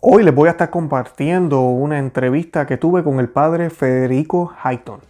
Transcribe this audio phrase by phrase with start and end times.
[0.00, 5.00] Hoy les voy a estar compartiendo una entrevista que tuve con el padre Federico Hayton.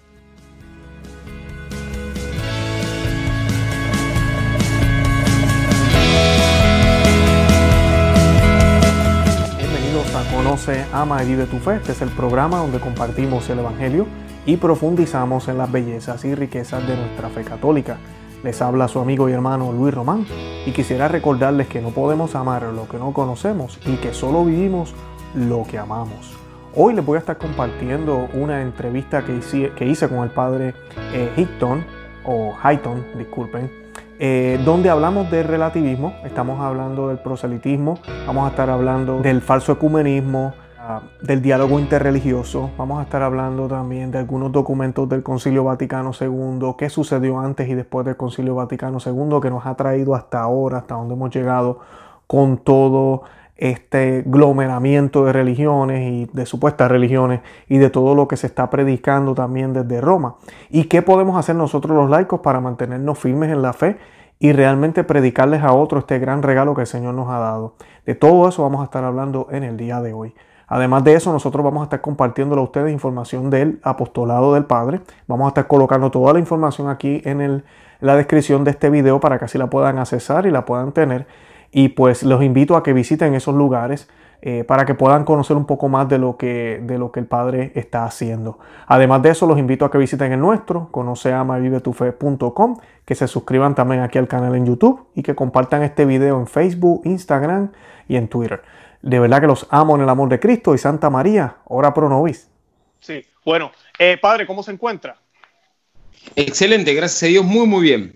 [9.58, 11.76] Bienvenidos a Conoce, Ama y Vive tu Fe.
[11.76, 14.06] Este es el programa donde compartimos el Evangelio
[14.46, 17.98] y profundizamos en las bellezas y riquezas de nuestra fe católica.
[18.42, 20.24] Les habla su amigo y hermano Luis Román
[20.64, 24.94] y quisiera recordarles que no podemos amar lo que no conocemos y que solo vivimos
[25.34, 26.36] lo que amamos.
[26.74, 30.74] Hoy les voy a estar compartiendo una entrevista que hice, que hice con el padre
[31.12, 31.84] eh, Hickton,
[32.24, 33.70] o Highton, disculpen,
[34.20, 39.72] eh, donde hablamos del relativismo, estamos hablando del proselitismo, vamos a estar hablando del falso
[39.72, 40.54] ecumenismo,
[41.22, 42.70] del diálogo interreligioso.
[42.76, 47.68] Vamos a estar hablando también de algunos documentos del Concilio Vaticano II, qué sucedió antes
[47.68, 51.34] y después del Concilio Vaticano II, que nos ha traído hasta ahora, hasta donde hemos
[51.34, 51.80] llegado
[52.26, 53.22] con todo
[53.58, 58.70] este glomeramiento de religiones y de supuestas religiones y de todo lo que se está
[58.70, 60.36] predicando también desde Roma.
[60.70, 63.98] ¿Y qué podemos hacer nosotros los laicos para mantenernos firmes en la fe
[64.38, 67.74] y realmente predicarles a otros este gran regalo que el Señor nos ha dado?
[68.06, 70.34] De todo eso vamos a estar hablando en el día de hoy.
[70.68, 75.00] Además de eso, nosotros vamos a estar compartiéndole a ustedes información del apostolado del Padre.
[75.26, 77.64] Vamos a estar colocando toda la información aquí en
[78.00, 81.26] la descripción de este video para que así la puedan accesar y la puedan tener.
[81.72, 84.08] Y pues los invito a que visiten esos lugares
[84.40, 87.26] eh, para que puedan conocer un poco más de lo, que, de lo que el
[87.26, 88.58] Padre está haciendo.
[88.86, 94.00] Además de eso, los invito a que visiten el nuestro, conoceamavivetufe.com, que se suscriban también
[94.02, 97.72] aquí al canal en YouTube y que compartan este video en Facebook, Instagram
[98.06, 98.62] y en Twitter.
[99.08, 102.10] De verdad que los amo en el amor de Cristo y Santa María, ora pro
[102.10, 102.50] nobis.
[103.00, 105.16] Sí, bueno, eh, padre, ¿cómo se encuentra?
[106.36, 108.14] Excelente, gracias a Dios, muy, muy bien.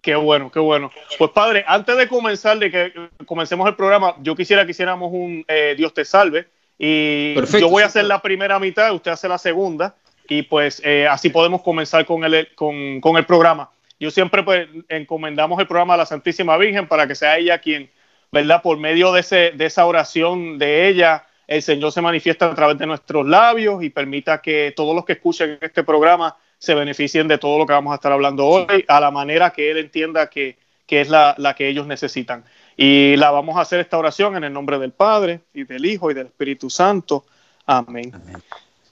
[0.00, 0.90] Qué bueno, qué bueno.
[1.18, 2.92] Pues padre, antes de comenzar, de que
[3.26, 6.48] comencemos el programa, yo quisiera que hiciéramos un eh, Dios te salve.
[6.78, 9.94] Y yo voy a hacer la primera mitad, usted hace la segunda,
[10.26, 13.70] y pues eh, así podemos comenzar con el, con, con el programa.
[14.00, 17.90] Yo siempre pues, encomendamos el programa a la Santísima Virgen para que sea ella quien
[18.34, 18.62] ¿verdad?
[18.62, 22.76] Por medio de, ese, de esa oración de ella, el Señor se manifiesta a través
[22.76, 27.38] de nuestros labios y permita que todos los que escuchen este programa se beneficien de
[27.38, 30.58] todo lo que vamos a estar hablando hoy, a la manera que Él entienda que,
[30.88, 32.44] es la, que ellos necesitan.
[32.76, 36.10] Y la vamos a hacer esta oración en el nombre del Padre y del Hijo
[36.10, 37.24] y del Espíritu Santo.
[37.66, 38.12] Amén.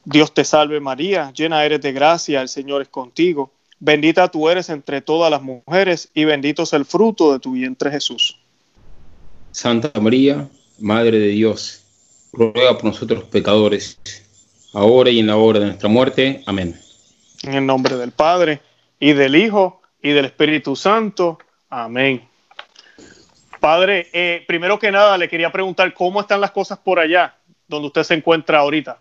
[0.04, 3.50] Dios te salve María, llena eres de gracia, el Señor es contigo.
[3.81, 7.91] Bendita tú eres entre todas las mujeres y bendito es el fruto de tu vientre
[7.91, 8.38] Jesús.
[9.52, 10.48] Santa María,
[10.80, 11.84] Madre de Dios,
[12.32, 13.98] ruega por nosotros pecadores,
[14.72, 16.42] ahora y en la hora de nuestra muerte.
[16.46, 16.78] Amén.
[17.42, 18.60] En el nombre del Padre,
[18.98, 21.38] y del Hijo, y del Espíritu Santo.
[21.68, 22.22] Amén.
[23.60, 27.36] Padre, eh, primero que nada le quería preguntar cómo están las cosas por allá,
[27.69, 29.00] donde usted se encuentra ahorita.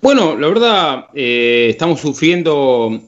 [0.00, 3.00] Bueno, la verdad, eh, estamos sufriendo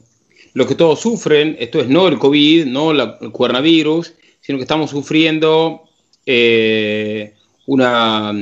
[0.54, 1.56] lo que todos sufren.
[1.60, 5.88] Esto es no el COVID, no el coronavirus, sino que estamos sufriendo
[6.31, 7.33] eh,
[7.65, 8.34] una,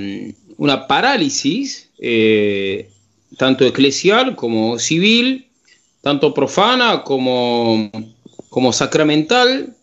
[0.57, 2.91] una, parálisis, eh,
[3.39, 5.47] tanto eclesial como civil,
[6.03, 7.89] tanto profana como,
[8.49, 9.77] como sacramental,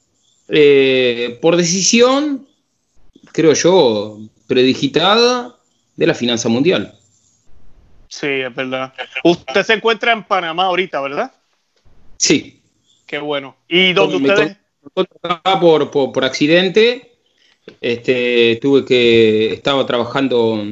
[0.50, 2.46] eh, por decisión,
[3.31, 5.56] creo yo, predigitada
[5.96, 7.00] de la finanza mundial.
[8.09, 8.94] Sí, es verdad.
[9.24, 11.31] Usted se encuentra en Panamá ahorita, ¿verdad?
[12.18, 12.62] Sí.
[13.08, 13.56] Qué bueno.
[13.69, 14.58] ¿Y dónde ustedes?
[14.94, 15.08] Por,
[15.90, 17.12] por, por, accidente
[17.81, 20.63] este, tuve que, estaba trabajando,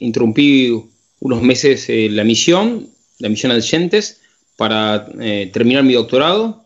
[0.00, 0.72] interrumpí
[1.20, 4.20] unos meses eh, la misión, la misión Adyentes,
[4.56, 6.64] para eh, terminar mi doctorado.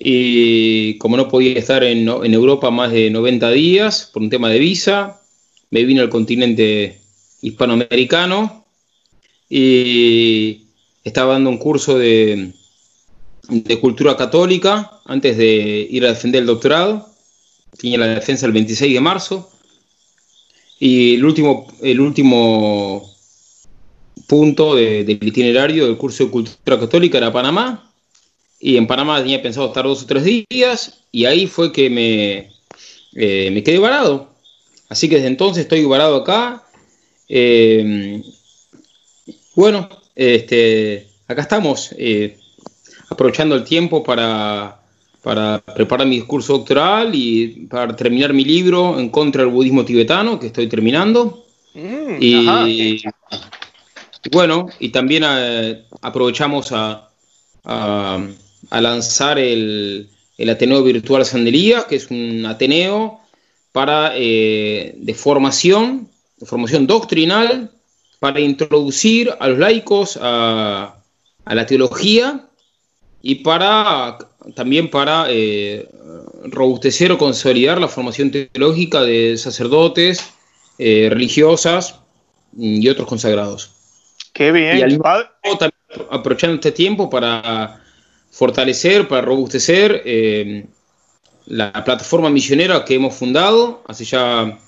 [0.00, 4.60] Y como no podía estar en, Europa más de 90 días por un tema de
[4.60, 5.20] visa,
[5.70, 7.00] me vine al continente
[7.42, 8.64] hispanoamericano
[9.48, 10.66] y
[11.02, 12.52] estaba dando un curso de
[13.80, 17.07] cultura católica antes de ir a defender el doctorado
[17.76, 19.50] tenía la defensa el 26 de marzo.
[20.78, 23.12] Y el último, el último
[24.26, 27.92] punto del itinerario del curso de cultura católica era Panamá.
[28.60, 31.00] Y en Panamá tenía pensado estar dos o tres días.
[31.12, 32.52] Y ahí fue que me,
[33.14, 34.30] eh, me quedé varado.
[34.88, 36.64] Así que desde entonces estoy varado acá.
[37.28, 38.22] Eh,
[39.54, 42.38] bueno, este, acá estamos, eh,
[43.08, 44.80] aprovechando el tiempo para
[45.22, 50.38] para preparar mi discurso doctoral y para terminar mi libro en contra del budismo tibetano,
[50.38, 51.44] que estoy terminando.
[51.74, 53.02] Mm, y,
[54.30, 57.08] bueno, y también eh, aprovechamos a,
[57.64, 58.20] a,
[58.80, 63.20] lanzar el, el, Ateneo Virtual Sandería, que es un Ateneo
[63.72, 66.08] para, eh, de formación
[66.46, 67.70] formación doctrinal
[68.18, 70.94] para introducir a los laicos a,
[71.46, 72.46] la teología
[73.22, 74.18] y para
[74.54, 75.88] también para eh,
[76.44, 80.32] robustecer o consolidar la formación teológica de sacerdotes,
[80.78, 81.96] eh, religiosas
[82.56, 83.70] y otros consagrados.
[84.32, 84.90] Qué bien.
[84.90, 84.98] Y
[86.10, 87.82] aprovechando este tiempo para
[88.30, 90.66] fortalecer, para robustecer eh,
[91.46, 94.58] la plataforma misionera que hemos fundado hace ya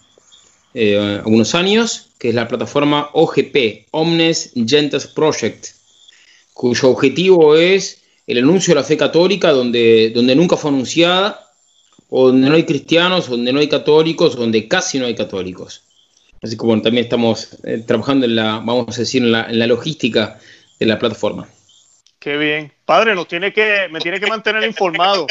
[0.72, 5.66] algunos años, que es la plataforma OGP, Omnes Gentes Project,
[6.54, 7.99] cuyo objetivo es
[8.30, 11.46] el anuncio de la fe católica donde, donde nunca fue anunciada,
[12.08, 15.84] o donde no hay cristianos, donde no hay católicos, donde casi no hay católicos.
[16.42, 19.58] Así que bueno, también estamos eh, trabajando en la, vamos a decir, en la, en
[19.58, 20.38] la logística
[20.78, 21.48] de la plataforma.
[22.18, 22.72] Qué bien.
[22.84, 25.26] Padre, nos tiene que, me tiene que mantener informado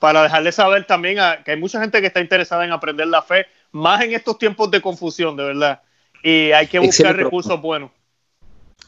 [0.00, 3.46] para dejarle saber también que hay mucha gente que está interesada en aprender la fe,
[3.72, 5.80] más en estos tiempos de confusión, de verdad.
[6.22, 7.90] Y hay que buscar recursos buenos.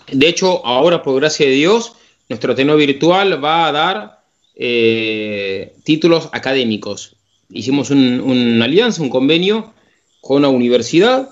[0.08, 1.96] De hecho, ahora, por gracia de Dios,
[2.28, 4.18] nuestro Ateneo Virtual va a dar
[4.54, 7.16] eh, títulos académicos.
[7.50, 9.72] Hicimos una alianza, un convenio
[10.20, 11.30] con una universidad.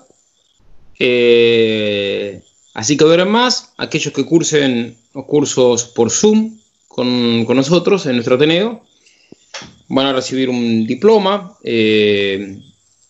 [0.99, 2.41] Eh,
[2.73, 4.97] así que verán más aquellos que cursen
[5.27, 6.57] cursos por Zoom
[6.87, 8.83] con, nosotros en nuestro Ateneo.
[9.89, 12.59] Van a recibir un diploma eh,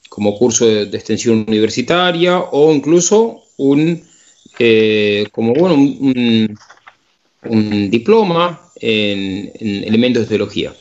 [0.10, 4.04] como curso de, extensión universitaria o incluso un,
[5.32, 6.58] como bueno, un,
[7.44, 10.74] diploma en, elementos de teología.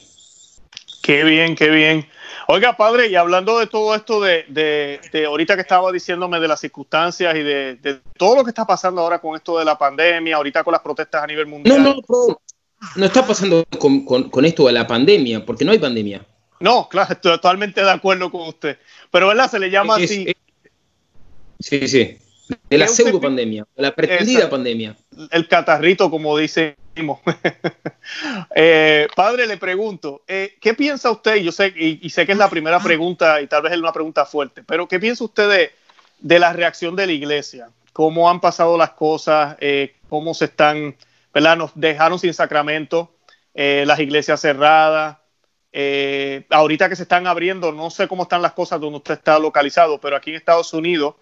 [1.03, 2.07] Qué bien, qué bien.
[2.49, 6.61] Oiga, padre, y hablando de todo esto de, de, ahorita que estaba diciéndome de las
[6.61, 10.63] circunstancias y de, todo lo que está pasando ahora con esto de la pandemia, ahorita
[10.63, 11.83] con las protestas a nivel mundial.
[11.83, 12.41] No, no,
[12.95, 16.25] no, está pasando con, esto de la pandemia, porque no hay pandemia.
[16.61, 18.79] No, claro, estoy totalmente de acuerdo con usted.
[19.11, 19.51] Pero, ¿verdad?
[19.51, 20.33] Se le llama así.
[21.59, 22.19] sí, sí.
[22.71, 24.97] De la pseudo pandemia, la pretendida pandemia.
[25.31, 27.21] El catarrito, como decimos.
[28.55, 31.37] eh, padre, le pregunto, eh, ¿qué piensa usted?
[31.37, 34.25] Yo sé, y, sé que es la primera pregunta y tal vez es una pregunta
[34.25, 35.71] fuerte, pero ¿qué piensa usted
[36.21, 37.71] de, la reacción de la iglesia?
[37.93, 39.57] ¿Cómo han pasado las cosas?
[39.61, 40.95] Eh, ¿Cómo se están,
[41.35, 41.57] verdad?
[41.57, 43.13] Nos dejaron sin sacramento,
[43.55, 45.19] eh, las iglesias cerradas.
[46.51, 50.01] ahorita que se están abriendo, no sé cómo están las cosas donde usted está localizado,
[50.01, 51.17] pero aquí en Estados Unidos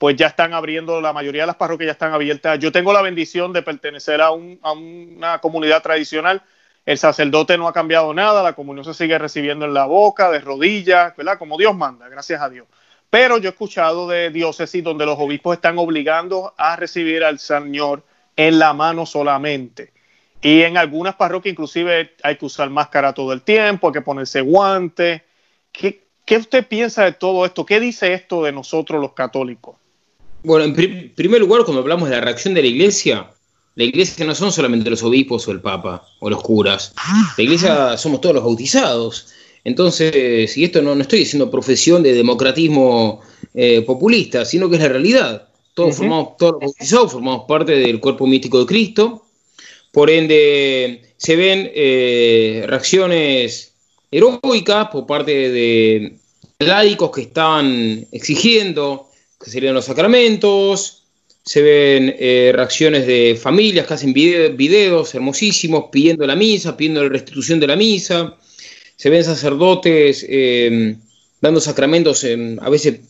[0.00, 2.58] pues ya están abriendo, la mayoría de las parroquias ya están abiertas.
[2.58, 6.40] Yo tengo la bendición de pertenecer a, una comunidad tradicional.
[6.86, 10.40] El sacerdote no ha cambiado nada, la comunión se sigue recibiendo en la boca, de
[10.40, 11.38] rodillas, ¿verdad?
[11.38, 12.66] Como Dios manda, gracias a Dios.
[13.10, 18.02] Pero yo he escuchado de diócesis donde los obispos están obligando a recibir al Señor
[18.36, 19.92] en la mano solamente.
[20.40, 24.40] Y en algunas parroquias inclusive hay que usar máscara todo el tiempo, hay que ponerse
[24.40, 25.20] guantes.
[25.70, 27.66] ¿Qué, ¿Qué usted piensa de todo esto?
[27.66, 29.76] ¿Qué dice esto de nosotros los católicos?
[30.42, 33.30] Bueno, en primer lugar, cuando hablamos de la reacción de la iglesia,
[33.74, 36.94] la iglesia no son solamente los obispos o el papa o los curas.
[37.36, 39.28] La iglesia somos todos los bautizados.
[39.64, 43.20] Entonces, y esto no, no estoy diciendo profesión de democratismo
[43.54, 45.48] eh, populista, sino que es la realidad.
[45.74, 49.26] Todos, formamos, todos los bautizados formamos parte del cuerpo místico de Cristo.
[49.92, 53.74] Por ende, se ven eh, reacciones
[54.10, 56.16] heroicas por parte de
[56.58, 59.09] laicos que están exigiendo
[59.42, 61.00] que serían los sacramentos,
[61.42, 67.08] se ven eh, reacciones de familias que hacen videos hermosísimos pidiendo la misa, pidiendo la
[67.08, 68.36] restitución de la misa,
[68.96, 71.00] se ven sacerdotes em,
[71.40, 72.26] dando sacramentos,
[72.60, 73.00] a veces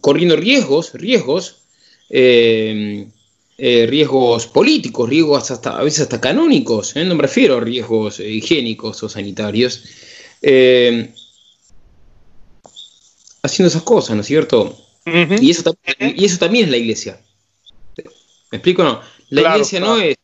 [0.00, 1.62] corriendo riesgos, riesgos,
[2.08, 3.10] em,
[3.58, 7.04] eh, riesgos políticos, riesgos hasta, a veces hasta canónicos, ¿eh?
[7.04, 9.82] no me refiero a riesgos higiénicos o sanitarios,
[10.40, 11.08] em,
[13.42, 14.89] haciendo esas cosas, ¿no es cierto?
[15.40, 17.20] Y, eso, y eso también es la iglesia.
[18.50, 19.00] ¿Me explico no?
[19.30, 20.16] La iglesia no es,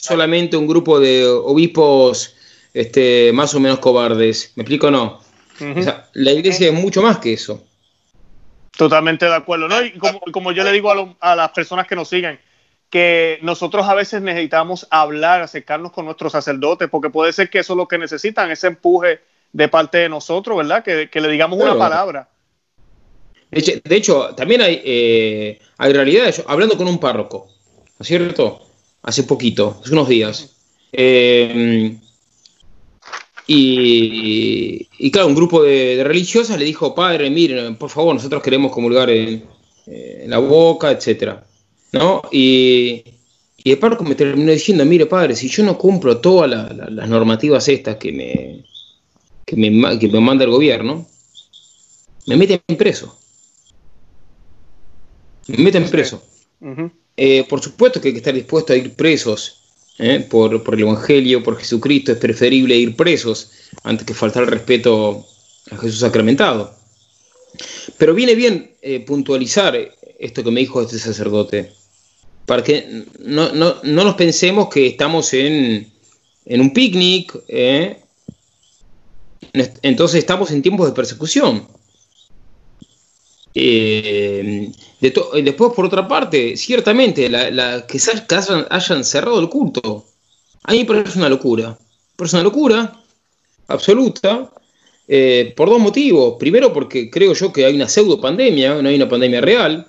[0.00, 2.34] solamente un grupo de obispos
[2.72, 4.52] este, más o menos cobardes.
[4.56, 5.20] ¿Me explico no?
[6.14, 7.62] la iglesia es mucho más que eso.
[8.76, 9.68] Totalmente de acuerdo.
[9.68, 9.82] ¿no?
[9.82, 9.92] Y
[10.32, 12.40] como, yo le digo a, a, las personas que nos siguen,
[12.90, 17.74] que nosotros a veces necesitamos hablar, acercarnos con nuestros sacerdotes, porque puede ser que eso
[17.74, 19.20] es lo que necesitan, ese empuje
[19.52, 20.82] de parte de nosotros, ¿verdad?
[20.82, 22.28] Que, le digamos una palabra.
[23.54, 27.48] De hecho, también hay, eh, hay realidad, hablando con un párroco,
[27.98, 28.60] ¿no es cierto?
[29.02, 30.56] Hace poquito, hace unos días.
[30.92, 31.96] Eh,
[33.46, 39.10] y, claro, un grupo de, religiosas le dijo, padre, miren, por favor, nosotros queremos comulgar
[39.10, 39.44] en,
[40.26, 41.34] la boca, etc.
[41.92, 42.22] ¿No?
[42.32, 43.04] Y,
[43.64, 47.96] el párroco me terminó diciendo, mire, padre, si yo no cumplo todas las normativas estas
[47.96, 48.64] que me,
[49.46, 51.06] que me, que me manda el gobierno,
[52.26, 53.18] me meten preso.
[55.48, 56.22] Me meten preso.
[57.16, 59.60] Eh, por supuesto que hay que estar dispuesto a ir presos
[59.98, 60.26] ¿eh?
[60.28, 62.12] por, el Evangelio, por Jesucristo.
[62.12, 63.50] Es preferible ir presos
[63.82, 65.26] antes que faltar el respeto
[65.70, 66.74] a Jesús sacramentado.
[67.98, 69.76] Pero viene bien eh, puntualizar
[70.18, 71.72] esto que me dijo este sacerdote,
[72.46, 75.92] para que no, nos pensemos que estamos en,
[76.46, 77.32] un picnic,
[79.82, 81.66] entonces estamos en tiempos de persecución.
[83.54, 87.98] Eh, después, por otra parte, ciertamente, la, que,
[88.70, 90.04] hayan, cerrado el culto,
[90.64, 91.78] a mí me parece una locura.
[92.18, 93.00] es una locura
[93.68, 94.50] absoluta,
[95.06, 96.36] eh, por dos motivos.
[96.38, 99.86] Primero, porque creo yo que hay una pseudo pandemia, no hay una pandemia real.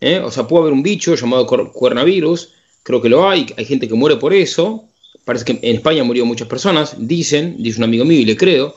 [0.00, 0.18] ¿eh?
[0.18, 2.50] O sea, puede haber un bicho llamado coronavirus,
[2.82, 4.84] creo que lo hay, hay gente que muere por eso.
[5.24, 8.74] Parece que en España murió muchas personas, dicen, dice un amigo mío y le creo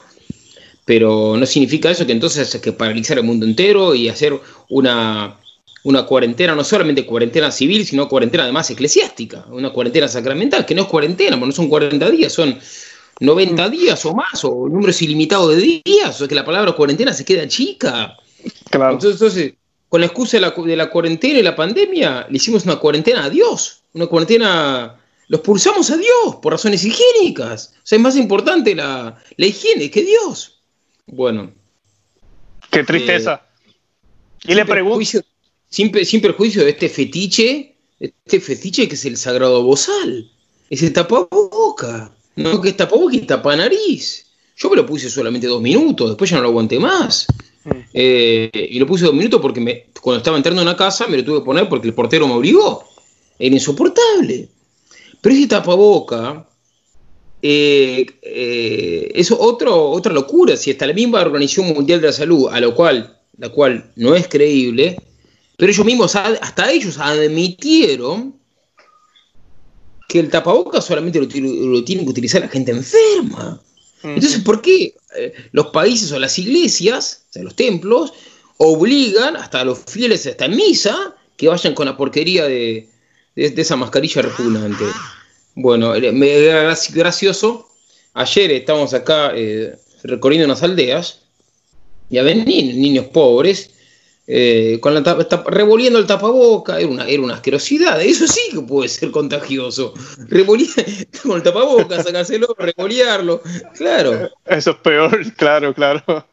[0.86, 4.40] pero no significa eso que entonces hay que paralizar el mundo entero y hacer
[4.70, 5.38] una,
[5.84, 10.84] una cuarentena, no solamente cuarentena civil, sino cuarentena además eclesiástica, una cuarentena sacramental, que no
[10.84, 12.58] es cuarentena, no son 40 días, son
[13.20, 13.72] 90 mm.
[13.72, 17.48] días o más, o números ilimitados de días, o que la palabra cuarentena se queda
[17.48, 18.16] chica.
[18.70, 18.94] Claro.
[18.94, 19.54] Entonces,
[19.90, 23.26] con la excusa de la, de la, cuarentena y la pandemia, le hicimos una cuarentena
[23.26, 27.74] a Dios, una cuarentena, los pulsamos a Dios por razones higiénicas.
[27.78, 30.55] O sea, es más importante la, la higiene que Dios.
[31.08, 31.52] Bueno.
[32.72, 33.42] Qué tristeza.
[34.46, 35.22] Eh, y le pregunto.
[35.70, 40.30] Sin, sin, perjuicio de este fetiche, este fetiche que es el sagrado bozal.
[40.70, 42.12] Ese tapaboca.
[42.36, 44.26] No que es tapaboca y tapa nariz.
[44.58, 47.28] Yo me lo puse solamente dos minutos, después ya no lo aguanté más.
[47.66, 47.70] Mm.
[47.94, 51.18] Eh, y lo puse dos minutos porque me, cuando estaba entrando en una casa me
[51.18, 52.86] lo tuve que poner porque el portero me obligó.
[53.38, 54.50] Era insoportable.
[55.22, 56.48] Pero ese tapaboca
[57.42, 60.58] eh, eh, es otro, otra locura.
[60.58, 64.16] Si hasta la misma Organización Mundial de la Salud, a lo cual, la cual no
[64.16, 64.98] es creíble,
[65.58, 68.36] pero ellos mismos, hasta ellos admitieron
[70.08, 73.62] que el tapabocas solamente lo, tienen que utilizar la gente enferma.
[74.04, 78.14] Entonces, ¿por qué eh, los países o las iglesias, o sea, los templos,
[78.58, 82.88] obligan hasta a los fieles, hasta en misa, que vayan con la porquería de,
[83.36, 84.86] de esa mascarilla repugnante?
[85.56, 87.70] Bueno, me era gracioso.
[88.14, 91.22] Ayer estábamos acá eh, recorriendo unas aldeas
[92.10, 93.72] y había niños pobres
[94.28, 95.02] eh, con la
[95.48, 98.02] revolviendo el tapaboca, era una, era una asquerosidad.
[98.02, 99.94] Eso sí que puede ser contagioso.
[100.28, 100.76] Revolviendo
[101.24, 103.42] con el tapaboca, sacárselo, revolearlo.
[103.78, 104.30] Claro.
[104.46, 106.28] Eso es peor, claro, claro.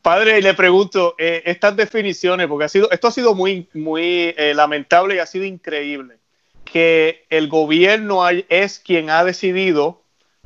[0.00, 5.16] Padre, le pregunto, eh, estas definiciones, porque ha sido, esto ha sido muy, muy lamentable
[5.16, 6.18] y ha sido increíble
[6.64, 10.02] que el gobierno es quien ha decidido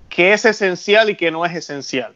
[0.08, 2.14] qué es esencial y qué no es esencial.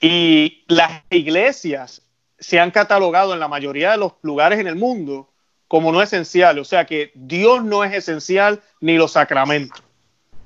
[0.00, 2.02] Y las iglesias
[2.38, 5.28] se han catalogado en la mayoría de los lugares en el mundo
[5.68, 6.58] como no esencial.
[6.58, 9.82] O sea que Dios no es esencial ni los sacramentos.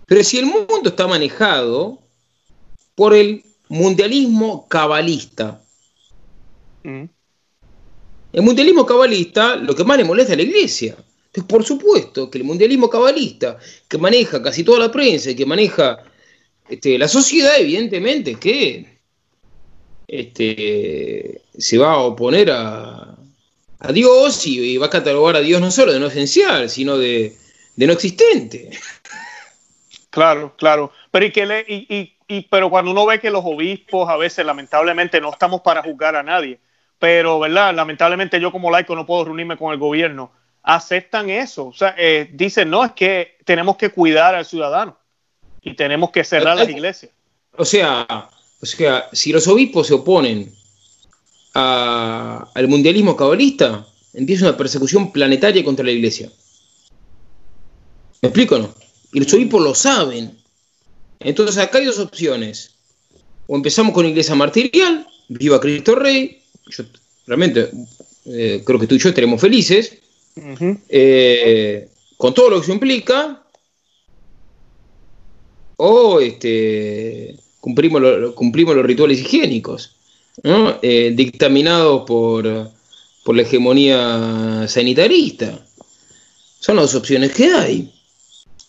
[0.06, 2.00] Pero si el mundo está manejado
[2.94, 5.60] por el mundialismo cabalista.
[6.82, 7.04] Mm.
[8.32, 10.96] El mundialismo cabalista lo que más le molesta a la iglesia
[11.42, 15.98] por supuesto que el mundialismo cabalista, que maneja casi toda la prensa y que maneja
[16.68, 18.98] este, la sociedad, evidentemente que
[20.06, 23.16] este, se va a oponer a,
[23.92, 27.36] Dios y, va a catalogar a Dios no solo de no esencial, sino de,
[27.76, 28.70] no existente.
[30.08, 30.90] Claro, claro.
[31.10, 35.20] Pero, y que le, y, pero cuando uno ve que los obispos a veces, lamentablemente,
[35.20, 36.60] no estamos para juzgar a nadie,
[36.98, 37.74] pero, ¿verdad?
[37.74, 40.30] Lamentablemente yo como laico no puedo reunirme con el gobierno
[40.64, 41.66] aceptan eso.
[41.66, 44.98] O sea, eh, dicen, no, es que tenemos que cuidar al ciudadano
[45.62, 47.12] y tenemos que cerrar las iglesias.
[47.56, 48.06] O sea,
[48.60, 50.52] o sea si los obispos se oponen
[51.52, 56.30] al mundialismo cabalista, empieza una persecución planetaria contra la iglesia.
[58.22, 58.74] ¿Me explico no?
[59.12, 60.36] Y los obispos lo saben.
[61.20, 62.74] Entonces acá hay dos opciones.
[63.46, 66.84] O empezamos con iglesia martirial, viva Cristo Rey, yo
[67.26, 67.70] realmente
[68.24, 69.98] eh, creo que tú y yo estaremos felices,
[70.88, 73.42] eh, con todo lo que se implica,
[75.76, 79.96] o este, cumplimos, cumplimos los rituales higiénicos,
[80.82, 82.70] eh, dictaminados por,
[83.24, 85.64] por la hegemonía sanitarista.
[86.60, 87.92] Son las opciones que hay.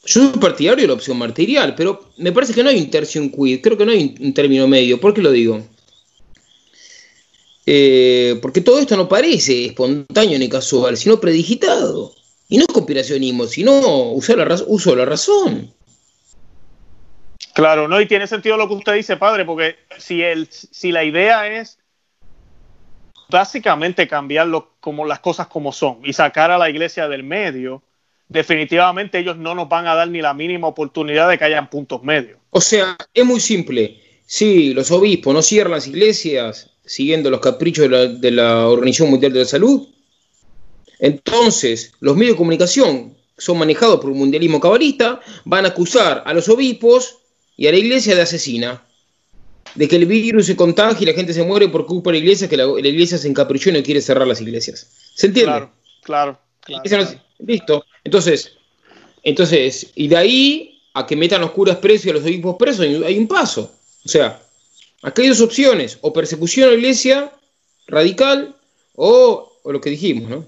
[0.05, 3.22] Yo soy partidario de la opción martirial, pero me parece que no hay un tercio
[3.22, 5.00] un quid, creo que no hay un término medio.
[5.00, 5.63] ¿Por qué lo digo?
[7.65, 12.13] Eh, porque todo esto no parece espontáneo ni casual, sino predigitado.
[12.48, 15.74] Y no es conspiracionismo, sino usar la uso de la razón.
[17.53, 21.03] Claro, no, y tiene sentido lo que usted dice, padre, porque si, el, si la
[21.03, 21.79] idea es
[23.29, 27.81] básicamente cambiar los, como las cosas como son y sacar a la iglesia del medio,
[28.27, 32.03] definitivamente ellos no nos van a dar ni la mínima oportunidad de que hayan puntos
[32.03, 32.38] medios.
[32.51, 34.01] O sea, es muy simple.
[34.25, 39.39] Si los obispos no cierran las iglesias siguiendo los caprichos de la, Organización Mundial de
[39.39, 39.88] la Salud,
[41.00, 46.34] entonces los medios de comunicación son manejados por el mundialismo cabalista, van a acusar a
[46.34, 47.18] los obispos
[47.58, 48.84] y a la iglesia de asesina,
[49.74, 52.24] de que el virus se contagia y la gente se muere por culpa de la
[52.24, 54.89] iglesia, que la, iglesia se encaprichó y no quiere cerrar las iglesias.
[55.15, 55.51] ¿Se entiende?
[55.51, 55.72] Claro,
[56.04, 56.39] claro.
[57.39, 57.86] listo.
[58.04, 58.54] Entonces,
[59.24, 62.86] entonces, y de ahí a que metan los curas presos y a los obispos presos
[62.86, 63.75] hay un paso.
[64.06, 64.42] O sea,
[65.06, 67.32] acá hay dos opciones, o persecución a la iglesia
[67.88, 68.56] radical
[68.96, 70.46] o, lo que dijimos, ¿no?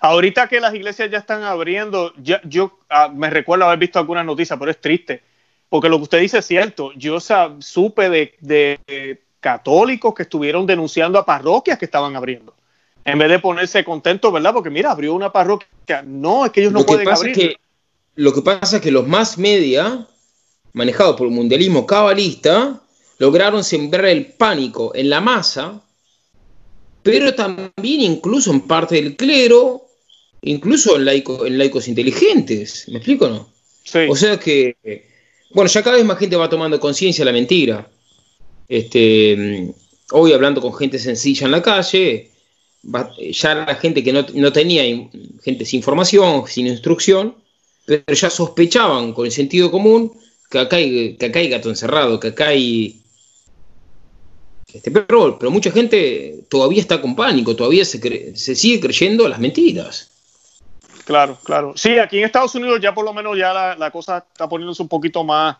[0.00, 4.24] Ahorita que las iglesias ya están abriendo, ya, yo ah, me recuerdo haber visto algunas
[4.24, 5.22] noticias, pero es triste,
[5.68, 6.92] porque lo que usted dice es cierto.
[6.94, 7.18] Yo
[7.60, 12.54] supe de, católicos que estuvieron denunciando a parroquias que estaban abriendo.
[13.04, 14.52] En vez de ponerse contentos, ¿verdad?
[14.52, 16.02] Porque mira, abrió una parroquia.
[16.04, 17.56] No, es que ellos no pueden abrir.
[18.14, 20.06] lo que pasa es que los más media,
[20.74, 22.80] manejados por el mundialismo cabalista,
[23.20, 25.84] lograron sembrar el pánico en la masa
[27.02, 29.86] pero también incluso en parte del clero,
[30.42, 32.86] incluso en, laicos inteligentes.
[32.88, 33.48] ¿Me explico o no?
[33.84, 34.00] Sí.
[34.08, 34.76] O sea que,
[35.52, 37.90] bueno, ya cada vez más gente va tomando conciencia de la mentira.
[38.68, 39.72] Este,
[40.12, 42.30] hoy hablando con gente sencilla en la calle,
[43.32, 44.82] ya la gente que no, tenía,
[45.42, 47.34] gente sin formación, sin instrucción,
[47.86, 50.12] pero ya sospechaban con el sentido común
[50.50, 52.99] que acá hay, que acá hay gato encerrado, que acá hay
[54.74, 59.38] este, pero, pero mucha gente todavía está con pánico, todavía se, se sigue creyendo las
[59.38, 60.10] mentiras.
[61.10, 61.72] Claro, claro.
[61.76, 64.88] Sí, aquí en Estados Unidos ya por lo menos ya la, cosa está poniéndose un
[64.88, 65.56] poquito más,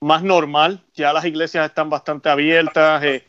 [0.00, 0.80] más normal.
[0.94, 3.04] Ya las iglesias están bastante abiertas.
[3.04, 3.24] Eh.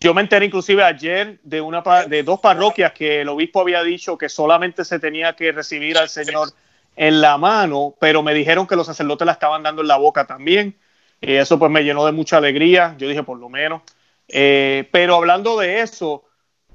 [0.00, 4.18] yo me enteré inclusive ayer de, una, de dos parroquias que el obispo había dicho
[4.18, 6.50] que solamente se tenía que recibir al Señor
[6.94, 10.26] en la mano, pero me dijeron que los sacerdotes la estaban dando en la boca
[10.26, 10.76] también.
[11.22, 12.94] Y eso pues me llenó de mucha alegría.
[12.98, 13.80] Yo dije, por lo menos.
[14.28, 16.24] Eh, pero hablando de eso,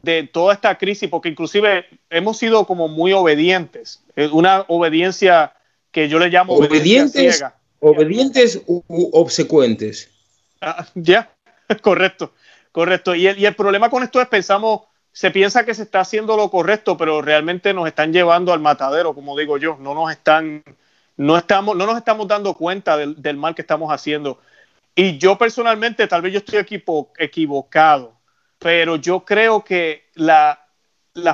[0.01, 5.53] de toda esta crisis, porque inclusive hemos sido como muy obedientes, una obediencia
[5.91, 7.55] que yo le llamo obedientes, ciega.
[7.79, 10.09] obedientes u, obsecuentes.
[10.59, 11.31] Ah, ya,
[11.81, 12.33] correcto,
[12.71, 13.15] correcto.
[13.15, 14.81] Y el, y el problema con esto es pensamos,
[15.13, 19.13] se piensa que se está haciendo lo correcto, pero realmente nos están llevando al matadero,
[19.13, 20.63] como digo yo, no nos están,
[21.15, 24.39] no estamos, no nos estamos dando cuenta del, del mal que estamos haciendo.
[24.95, 26.59] Y yo personalmente, tal vez yo estoy
[27.17, 28.19] equivocado,
[28.59, 30.59] pero yo creo que la,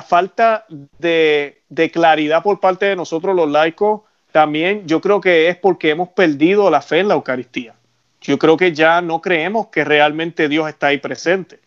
[0.06, 0.66] falta
[0.98, 6.08] de, claridad por parte de nosotros los laicos, también yo creo que es porque hemos
[6.10, 7.74] perdido la fe en la Eucaristía.
[8.22, 11.60] Yo creo que ya no creemos que realmente Dios está ahí presente.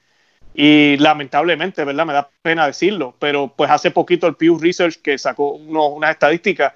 [0.55, 2.05] Y lamentablemente, ¿verdad?
[2.05, 6.73] Me da pena decirlo, pero pues hace poquito el Pew Research que sacó unas estadísticas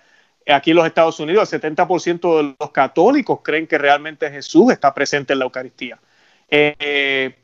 [0.54, 4.94] aquí en los Estados Unidos, el 70% de los católicos creen que realmente Jesús está
[4.94, 6.00] presente en la Eucaristía.
[6.50, 7.36] Eh,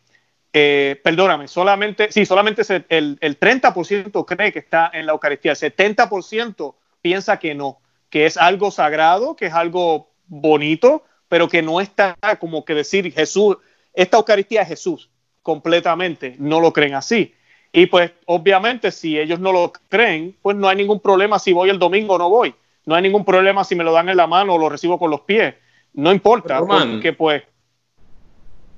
[0.53, 5.57] eh, perdóname, solamente, sí, solamente el, el 30% cree que está en la Eucaristía, el
[5.57, 11.81] 70% piensa que no, que es algo sagrado, que es algo bonito, pero que no
[11.81, 13.57] está como que decir Jesús,
[13.93, 15.09] esta Eucaristía es Jesús
[15.41, 17.35] completamente, no lo creen así.
[17.73, 21.69] Y pues obviamente si ellos no lo creen, pues no hay ningún problema si voy
[21.69, 22.55] el domingo o no voy
[22.86, 25.10] no hay ningún problema si me lo dan en la mano o lo recibo con
[25.10, 25.56] los pies.
[25.93, 27.43] No importa, porque pues...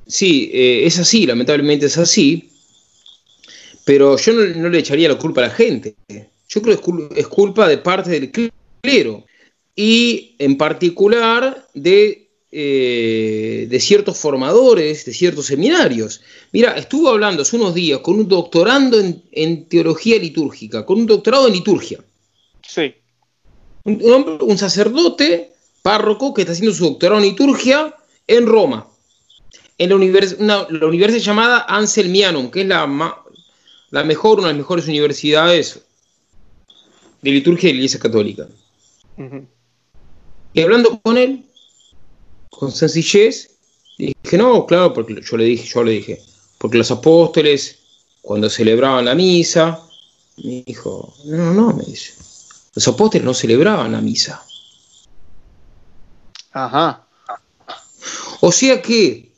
[0.05, 2.51] Sí, eh, es así, lamentablemente es así,
[3.85, 5.95] pero yo no, le echaría la culpa a la gente.
[6.47, 8.31] Yo creo que es culpa de parte del
[8.81, 9.23] clero
[9.75, 16.21] y en particular de, eh, de ciertos formadores, de ciertos seminarios.
[16.51, 21.07] Mira, estuve hablando hace unos días con un doctorando en, en teología litúrgica, con un
[21.07, 21.99] doctorado en liturgia.
[22.61, 22.93] Sí
[23.85, 27.95] un, un sacerdote párroco que está haciendo su doctorado en liturgia
[28.27, 28.87] en Roma,
[29.77, 32.87] en la, la universidad llamada Anselmianum, que es la,
[33.91, 35.81] la mejor, una de las mejores universidades
[37.21, 38.47] de liturgia de la Iglesia Católica.
[40.53, 41.45] Y hablando con él,
[42.49, 43.51] con sencillez,
[43.97, 46.21] dije, no, claro, porque yo le dije, yo le dije,
[46.57, 47.79] porque los apóstoles,
[48.21, 49.79] cuando celebraban la misa,
[50.37, 52.14] me dijo, no, no, me dice,
[52.75, 54.43] los apóstoles no celebraban la misa.
[56.51, 57.07] Ajá.
[58.41, 59.31] O sea que,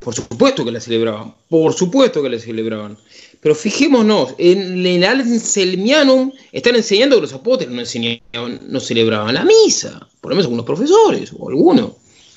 [0.00, 2.98] por supuesto que la celebraban, por supuesto que la celebraban.
[3.40, 9.44] Pero fijémonos, en el Anselmianum están enseñando que los apóstoles no, enseñaban, no celebraban la
[9.44, 11.92] misa, por lo menos algunos profesores o algunos.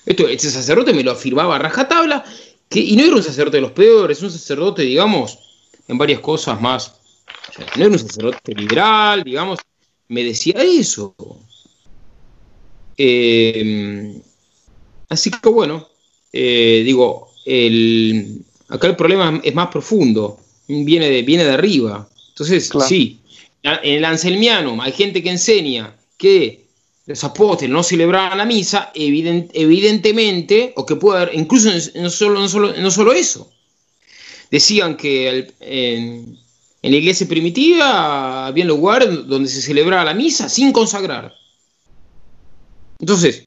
[0.06, 2.24] Esto, este sacerdote me lo afirmaba a rajatabla,
[2.70, 5.40] que, y no era un sacerdote de los peores, un sacerdote, digamos,
[5.88, 6.94] en varias cosas más
[7.78, 9.60] no era un sacerdote liberal, digamos,
[10.08, 11.16] me decía eso.
[12.98, 14.22] Eh,
[15.10, 15.88] así que bueno,
[16.32, 22.08] eh, digo, el, acá el problema es más profundo, viene de, viene de arriba.
[22.30, 23.20] Entonces, sí,
[23.64, 26.66] en el anselmiano hay gente que enseña que
[27.06, 32.50] los apóstoles no celebraban la misa, evidentemente, o que puede haber, incluso no solo, no
[32.50, 33.52] solo, no solo eso,
[34.50, 36.38] decían que en,
[36.92, 41.34] la iglesia primitiva había lugares donde se celebraba la misa sin consagrar.
[43.00, 43.46] Entonces,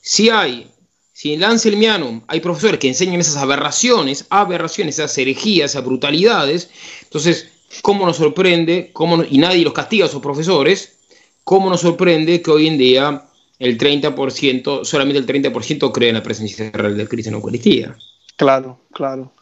[0.00, 0.70] si hay,
[1.12, 6.70] si en el Anselmianum hay profesores que enseñan esas aberraciones, aberraciones, esas herejías, esas brutalidades,
[7.04, 7.48] entonces,
[7.82, 10.98] ¿cómo nos sorprende, cómo, y nadie los castiga a esos profesores,
[11.44, 13.24] cómo nos sorprende que hoy en día
[13.58, 17.96] el 30%, solamente el 30% cree en la presencia real del Cristo en la Eucaristía?
[18.36, 19.32] Claro, claro.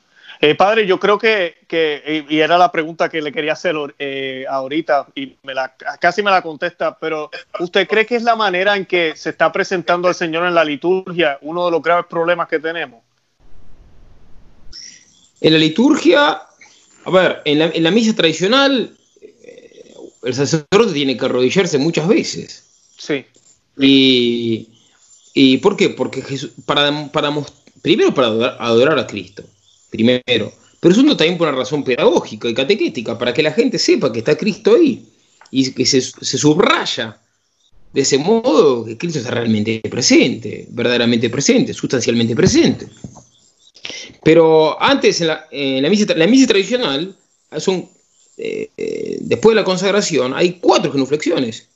[0.42, 1.54] Eh, padre, yo creo que,
[2.30, 6.30] y era la pregunta que le quería hacer eh, ahorita, y me la, casi me
[6.30, 10.14] la contesta, pero ¿usted cree que es la manera en que se está presentando el
[10.14, 13.02] Señor en la liturgia uno de los graves problemas que tenemos?
[15.42, 16.40] En la liturgia,
[17.04, 22.64] a ver, en la, misa tradicional, eh, el sacerdote tiene que arrodillarse muchas veces.
[22.96, 23.26] Sí.
[23.76, 24.70] Y,
[25.34, 25.90] y ¿por qué?
[25.90, 27.30] Porque Jesús, para, para,
[27.82, 29.44] primero para adorar a Cristo
[29.90, 30.52] primero.
[30.80, 34.20] Pero segundo, también por una razón pedagógica y catequética, para que la gente sepa que
[34.20, 35.04] está Cristo ahí
[35.50, 37.20] y que se, subraya
[37.92, 42.86] de ese modo que Cristo está realmente presente, verdaderamente presente, sustancialmente presente.
[44.22, 47.14] Pero antes, en la, misa, la misa tradicional,
[47.58, 47.88] son,
[48.36, 51.68] eh, eh, después de la consagración, hay cuatro genuflexiones.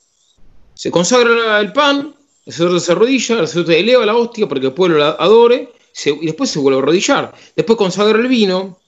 [0.73, 4.67] Se consagra el pan, el sacerdote se arrodilla, el sacerdote eleva la hostia para que
[4.67, 7.33] el pueblo la adore, y después se vuelve a arrodillar.
[7.55, 8.79] Después consagra el vino,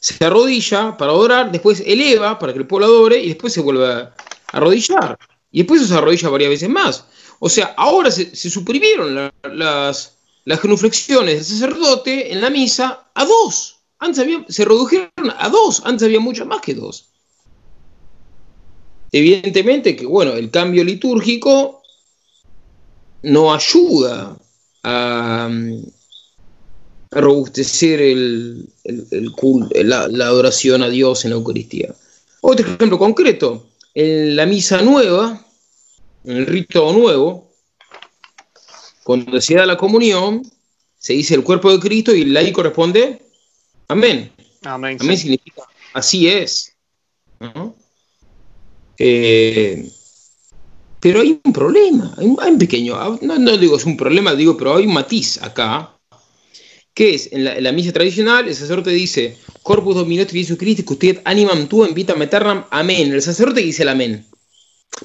[0.00, 3.86] se arrodilla para adorar, después eleva para que el pueblo adore y después se vuelve
[3.86, 4.14] a
[4.52, 5.18] arrodillar.
[5.50, 7.04] Y después se arrodilla varias veces más.
[7.38, 13.76] O sea, ahora se, suprimieron las, las genuflexiones del sacerdote en la misa a dos.
[13.98, 17.10] Antes se redujeron a dos, antes había muchas más que dos.
[19.12, 21.82] Evidentemente que, bueno, el cambio litúrgico
[23.22, 24.36] no ayuda
[24.84, 25.50] a,
[27.10, 28.68] robustecer el,
[29.84, 31.94] la, adoración a Dios en la Eucaristía.
[32.40, 35.44] Otro ejemplo concreto, en la misa nueva,
[36.24, 37.50] en el rito nuevo,
[39.04, 40.42] cuando se da la comunión,
[40.98, 43.22] se dice el cuerpo de Cristo y el laico responde,
[43.88, 44.32] amén.
[44.62, 46.72] Amén, significa, así es.
[48.98, 49.90] Eh,
[51.04, 54.76] pero hay un problema, hay un, pequeño, ah, no, digo es un problema, digo, pero
[54.76, 55.98] hay un matiz acá,
[56.94, 61.68] que es, en la, misa tradicional, el sacerdote dice, Corpus Dominostri Jesu Christi, usted animam
[61.68, 63.12] tu en vita meternam, amén.
[63.12, 64.26] El sacerdote dice el amén.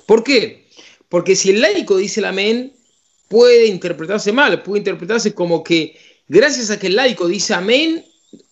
[0.06, 0.70] ¿Por qué?
[1.10, 2.72] Porque si el laico dice el amén,
[3.28, 5.98] puede interpretarse mal, puede interpretarse como que
[6.30, 8.06] gracias a que el laico dice amén,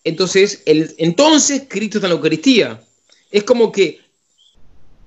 [0.03, 2.83] entonces, el, entonces Cristo está en la Eucaristía.
[3.31, 4.01] Es como que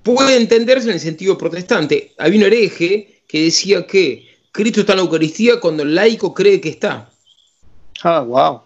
[0.03, 2.13] puede entenderse en el sentido protestante.
[2.17, 6.59] Había un hereje que decía que Cristo está en la Eucaristía cuando el laico cree
[6.59, 7.09] que está.
[8.03, 8.61] Ah, wow.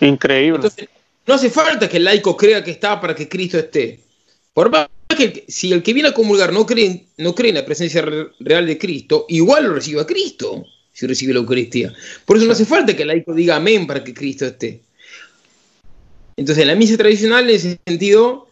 [0.00, 0.56] Increíble.
[0.56, 0.88] Entonces,
[1.26, 4.00] no hace falta que el laico crea que está para que Cristo esté.
[4.52, 7.64] Por más que si el que viene a comulgar no cree, no cree en la
[7.64, 8.04] presencia
[8.40, 11.92] real de Cristo, igual lo recibe a Cristo si recibe la Eucaristía.
[12.24, 14.80] Por eso no hace falta que el laico diga amén para que Cristo esté.
[16.36, 18.49] Entonces, en la misa tradicional, en ese sentido,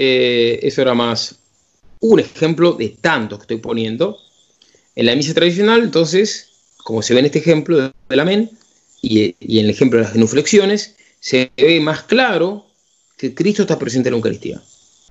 [0.00, 1.40] eh, eso era más
[1.98, 4.16] un ejemplo de tantos que estoy poniendo.
[4.94, 6.50] En la misa tradicional, entonces,
[6.84, 8.48] como se ve en este ejemplo del amén
[9.02, 12.66] y, en el ejemplo de las genuflexiones, se ve más claro
[13.16, 14.62] que Cristo está presente en la Eucaristía.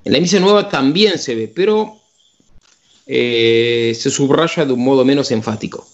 [0.05, 1.97] En la misa nueva también se ve, pero
[3.05, 5.85] eh, se subraya de un modo menos enfático.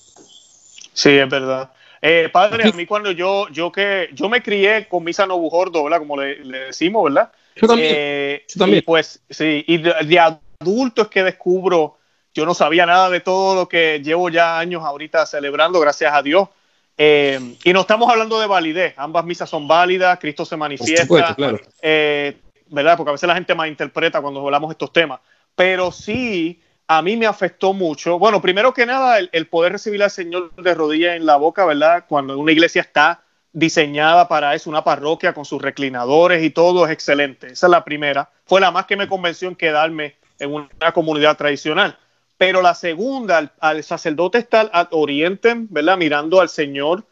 [0.93, 1.73] Sí, es verdad.
[1.99, 5.97] Eh, padre, a mí cuando yo, yo que yo me crié con misa no ¿verdad?
[5.97, 7.31] Como le, le decimos, ¿verdad?
[7.55, 7.93] Yo también.
[7.95, 10.19] Eh, Y pues sí, y de,
[10.59, 11.97] adulto es que descubro,
[12.33, 16.21] yo no sabía nada de todo lo que llevo ya años ahorita celebrando, gracias a
[16.21, 16.49] Dios.
[16.97, 21.35] Eh, y no estamos hablando de validez, ambas misas son válidas, Cristo se manifiesta,
[21.81, 22.37] eh,
[22.67, 22.97] ¿verdad?
[22.97, 25.19] Porque a veces la gente malinterpreta cuando hablamos de estos temas,
[25.55, 28.19] pero sí a mí me afectó mucho.
[28.19, 31.65] Bueno, primero que nada, el, el poder recibir al Señor de rodillas en la boca,
[31.65, 32.05] ¿verdad?
[32.07, 33.22] Cuando una iglesia está
[33.53, 37.47] diseñada para eso, una parroquia con sus reclinadores y todo es excelente.
[37.47, 38.29] Esa es la primera.
[38.45, 41.97] Fue la más que me convenció en quedarme en una comunidad tradicional.
[42.37, 45.97] Pero la segunda, al, sacerdote estar al oriente, ¿verdad?
[45.97, 47.05] Mirando al Señor,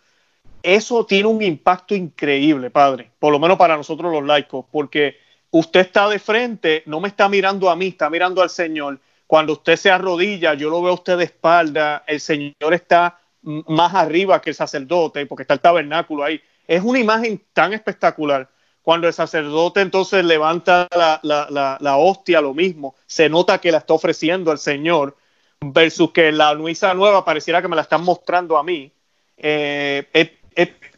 [0.63, 5.17] eso tiene un impacto increíble, padre, por lo menos para nosotros los laicos, porque
[5.51, 8.99] usted está de frente, no me está mirando a mí, está mirando al Señor.
[9.25, 13.93] Cuando usted se arrodilla, yo lo veo a usted de espalda, el Señor está más
[13.93, 16.41] arriba que el sacerdote, porque está el tabernáculo ahí.
[16.67, 18.49] Es una imagen tan espectacular.
[18.81, 24.51] Cuando el sacerdote entonces levanta la, hostia, lo mismo, se nota que la está ofreciendo
[24.51, 25.15] al Señor,
[25.59, 28.91] versus que la nuisa nueva pareciera que me la están mostrando a mí.
[29.37, 30.07] Eh,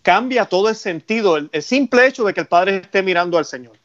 [0.02, 3.78] cambia todo el sentido, el, simple hecho de que el Padre esté mirando al Señor.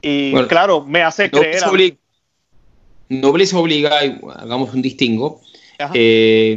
[0.00, 1.62] Y claro, me hace creer.
[3.08, 4.00] nobleza obliga,
[4.36, 5.40] hagamos un distingo.
[5.92, 6.56] Eh,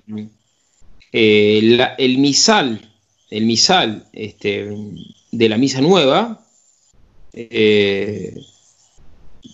[1.11, 2.89] eh, el misal,
[3.29, 4.69] el misal este,
[5.31, 6.43] de la misa nueva
[7.39, 8.33] eh,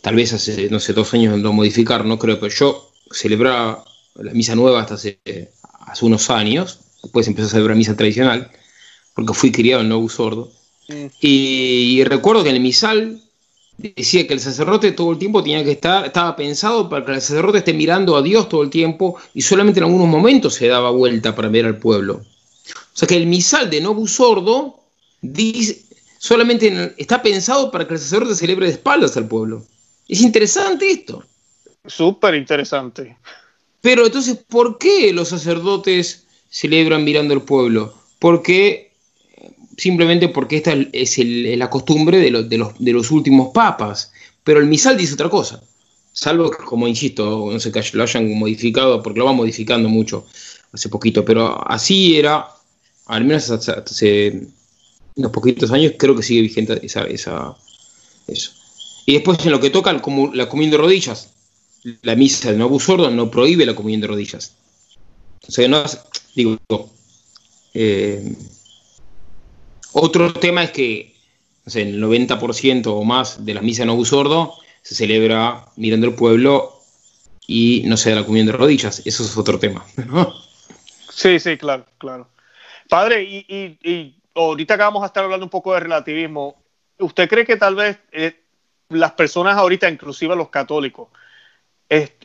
[0.02, 3.84] tal vez hace, no sé, dos años lo modificar, no creo, pero yo celebraba
[4.16, 5.20] la misa nueva hasta hace,
[5.82, 8.50] hace unos años, después empecé a celebrar misa tradicional,
[9.14, 10.52] porque fui criado en Nuevo Sordo.
[11.22, 13.22] Y, recuerdo que en el misal
[13.78, 17.22] decía que el sacerdote todo el tiempo tenía que estar, estaba pensado para que el
[17.22, 20.92] sacerdote esté mirando a Dios todo el tiempo y solamente en algunos momentos se daba
[20.92, 22.22] vuelta para ver al pueblo.
[22.66, 24.80] O sea que el misal de Nobu Sordo
[25.22, 25.84] dice,
[26.18, 29.66] solamente está pensado para que el sacerdote celebre de espaldas al pueblo.
[30.08, 31.24] Es interesante esto.
[31.86, 33.18] Súper interesante.
[33.82, 37.94] Pero entonces, ¿por qué los sacerdotes celebran mirando al pueblo?
[38.20, 38.93] Porque
[39.78, 44.12] simplemente porque esta es la costumbre de, los, de los últimos papas.
[44.44, 45.62] Pero el misal dice otra cosa.
[46.12, 50.26] Salvo que, como insisto, no sé que lo hayan modificado, porque lo van modificando mucho
[50.72, 51.26] hace poquito.
[51.26, 52.48] Pero así era,
[53.08, 54.48] al menos hace
[55.16, 57.56] unos poquitos años, creo que sigue vigente esa, esa,
[58.28, 58.52] eso.
[59.06, 61.30] Y después en lo que toca la comunión de rodillas,
[62.02, 64.54] la misa de Nobu Sordo no prohíbe la comunión de rodillas.
[65.48, 65.84] O sea, no
[66.36, 66.58] digo,
[67.74, 68.36] eh,
[69.94, 71.14] otro tema es que
[71.66, 76.16] no el 90% o más de la misa de Nobu Sordo se celebra mirando el
[76.16, 76.82] pueblo
[77.48, 79.02] y no se da la comunión de rodillas.
[79.06, 79.86] Eso es otro tema.
[81.16, 82.28] Sí, sí, claro, claro.
[82.90, 86.56] Padre, y ahorita que vamos a estar hablando un poco de relativismo,
[86.98, 88.42] ¿usted cree que tal vez eh,
[88.90, 91.10] las personas ahorita, inclusive los católicos,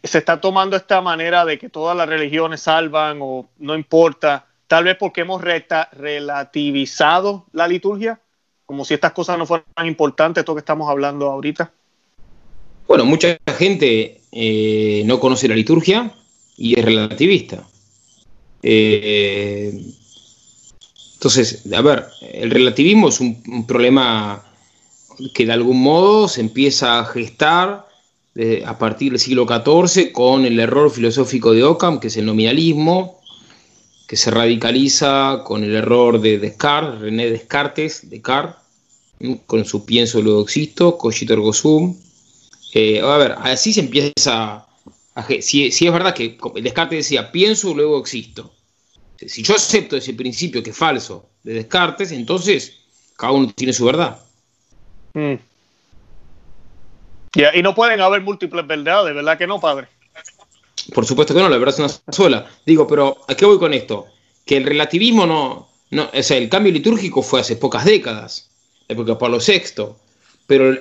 [0.03, 4.85] se está tomando esta manera de que todas las religiones salvan o no importa, tal
[4.85, 8.21] vez porque hemos relativizado la liturgia,
[8.67, 11.73] como si estas cosas no fueran tan importantes, esto que estamos hablando ahorita?
[12.87, 16.13] Bueno, mucha gente eh, no conoce la liturgia
[16.57, 17.67] y es relativista.
[18.63, 19.73] Eh,
[21.15, 24.45] entonces, a ver, el relativismo es un, problema
[25.35, 27.89] que de algún modo se empieza a gestar
[28.37, 32.27] eh, a partir del siglo XIV con el error filosófico de Occam, que es el
[32.27, 33.18] nominalismo,
[34.09, 38.57] que se radicaliza con el error de Descartes, René Descartes, Descartes,
[39.47, 41.97] con su pienso luego existo, cogito ergo sum.
[42.75, 44.67] Eh, a ver, así se empieza
[45.15, 45.27] a...
[45.41, 48.53] si, si es verdad que Descartes decía pienso luego existo
[49.27, 52.79] si yo acepto ese principio que es falso de Descartes, entonces
[53.17, 54.21] cada uno tiene su verdad.
[55.15, 55.35] Mm.
[57.55, 59.89] y no pueden haber múltiples verdades, ¿verdad que no, padre?
[60.95, 62.47] Por supuesto que no, la verdad es una sola.
[62.65, 64.07] Digo, pero ¿a qué voy con esto?
[64.45, 68.51] Que el relativismo no, no o sea, el cambio litúrgico fue hace pocas décadas,
[68.89, 69.95] época de Pablo VI,
[70.47, 70.75] pero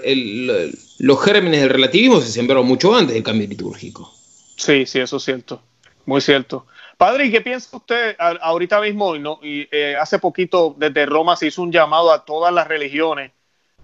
[1.00, 4.14] los gérmenes del relativismo se sembraron mucho antes del cambio litúrgico.
[4.56, 5.62] Sí, sí, eso es cierto,
[6.06, 6.66] muy cierto.
[6.98, 9.16] Padre, ¿y qué piensa usted ahorita mismo?
[9.44, 13.32] Y, eh, hace poquito desde Roma se hizo un llamado a todas las religiones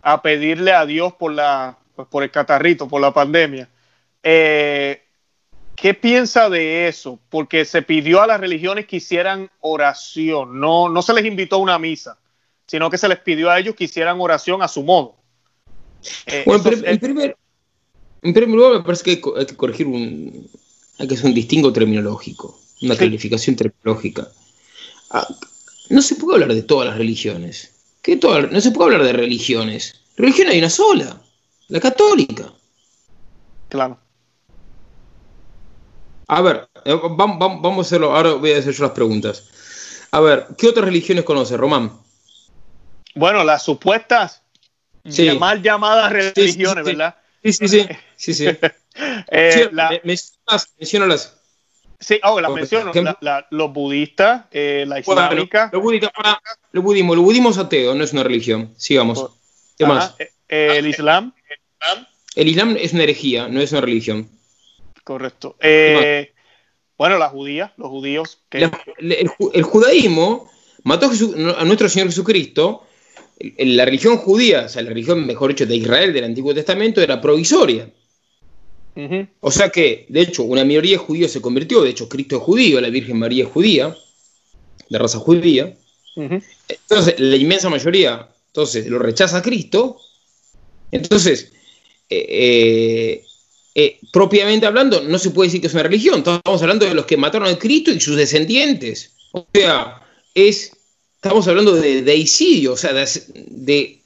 [0.01, 3.69] a pedirle a Dios por, la, pues, por el catarrito, por la pandemia.
[4.23, 5.02] Eh,
[5.75, 7.19] ¿Qué piensa de eso?
[7.29, 11.59] Porque se pidió a las religiones que hicieran oración, no, no se les invitó a
[11.59, 12.17] una misa,
[12.67, 15.15] sino que se les pidió a ellos que hicieran oración a su modo.
[16.27, 17.37] Eh, bueno, en, primer,
[18.21, 20.49] en primer lugar me parece que hay que corregir un,
[20.99, 24.27] hay que hacer un distingo terminológico una calificación terminológica.
[25.09, 25.27] Ah,
[25.89, 27.71] no se puede hablar de todas las religiones.
[28.01, 30.01] ¿Qué no se puede hablar de religiones.
[30.17, 31.21] Religión hay una sola,
[31.69, 32.53] la católica.
[33.69, 33.97] Claro.
[36.27, 38.15] A ver, eh, vamos, a hacerlo.
[38.15, 39.49] Ahora voy a hacer yo las preguntas.
[40.11, 41.91] A ver, ¿qué otras religiones conoce, Román?
[43.15, 44.41] Bueno, las supuestas
[45.39, 47.15] mal llamadas religiones, ¿verdad?
[47.43, 47.87] Sí, sí, sí.
[48.15, 48.45] sí, sí.
[49.31, 49.69] eh,
[50.79, 51.39] menciónalas.
[51.99, 52.91] Sí, oh, la menciono,
[53.49, 55.69] los budistas, eh, la islámica.
[55.71, 58.73] Bueno, budistas, para, lo budismo, lo budismo es ateo, no es una religión.
[58.77, 59.25] Sigamos.
[59.77, 60.15] ¿Qué más?
[60.19, 61.33] Eh, el Islam.
[62.35, 64.29] El Islam es una herejía, no es una religión.
[65.03, 65.55] Correcto.
[65.59, 66.33] Eh,
[66.97, 68.39] bueno, la judía, los judíos.
[68.51, 70.49] el, judaísmo
[70.83, 72.85] mató a, nuestro Señor Jesucristo
[73.57, 77.19] la religión judía, o sea, la religión, mejor dicho, de Israel del Antiguo Testamento era
[77.19, 77.89] provisoria.
[79.39, 82.79] O sea que, de hecho, una minoría judía se convirtió, de hecho, Cristo es judío,
[82.79, 83.97] la Virgen María es judía,
[84.89, 85.75] de raza judía.
[86.15, 89.97] Entonces, la inmensa mayoría, entonces, lo rechaza a Cristo.
[90.91, 91.51] Entonces,
[92.07, 93.25] eh, eh,
[93.75, 96.19] eh, propiamente hablando, no se puede decir que es una religión.
[96.19, 99.13] Estamos hablando de los que mataron a Cristo y sus descendientes.
[99.31, 100.01] O sea,
[100.35, 100.71] es,
[101.15, 103.99] estamos hablando de deicidio, o sea, de,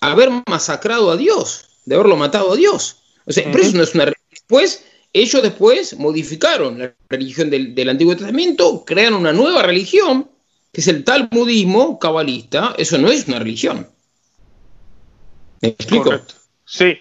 [0.00, 2.98] haber masacrado a Dios, de haberlo matado a Dios.
[3.26, 8.16] O sea, eso no es una Después, ellos después modificaron la religión del, del Antiguo
[8.16, 10.30] Testamento, crearon una nueva religión,
[10.72, 12.74] que es el talmudismo cabalista.
[12.78, 13.88] Eso no es una religión.
[15.60, 16.20] ¿Me explico?
[16.64, 16.96] Sí.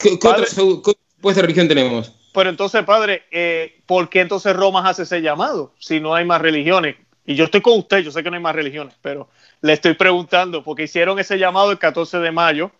[0.00, 2.12] ¿Qué, otra supuesta religión tenemos?
[2.32, 6.40] Pero entonces, padre, eh, ¿por qué entonces Roma hace ese llamado si no hay más
[6.40, 6.96] religiones?
[7.26, 9.28] Y yo estoy con usted, yo sé que no hay más religiones, pero
[9.60, 12.70] le estoy preguntando, porque hicieron ese llamado el 14 de mayo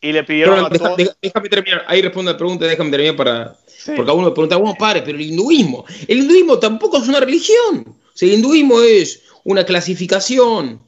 [0.00, 0.96] y le pidieron a todos...
[1.22, 3.56] Déjame terminar, ahí respondo la pregunta, déjame terminar para...
[3.96, 7.20] Porque a uno me pregunta, bueno, padre, pero el hinduismo, el hinduismo tampoco es una
[7.20, 7.84] religión.
[7.86, 10.80] O sea, el hinduismo es una clasificación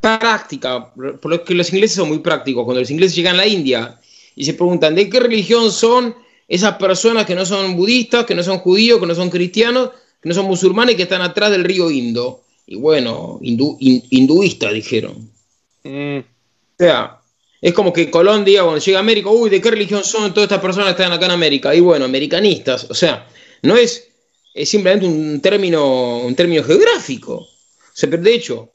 [0.00, 2.64] práctica, por lo que los ingleses son muy prácticos.
[2.64, 3.98] Cuando los ingleses llegan a la India
[4.38, 6.14] y se preguntan de qué religión son
[6.46, 9.90] esas personas que no son budistas, que no son judíos, que no son cristianos,
[10.22, 12.44] que no son musulmanes, que están atrás del río Indo.
[12.64, 15.28] Y bueno, hinduistas dijeron.
[15.82, 16.18] Mm.
[16.18, 16.24] O
[16.78, 17.18] sea,
[17.60, 20.44] es como que Colón diga, cuando llega a América, uy, ¿de qué religión son todas
[20.44, 21.74] estas personas que están acá en América?
[21.74, 22.86] Y bueno, americanistas.
[22.90, 23.26] O sea,
[23.62, 24.06] no es,
[24.54, 27.34] es simplemente un término, un término geográfico.
[27.38, 27.48] O
[27.92, 28.70] sea, pero de hecho,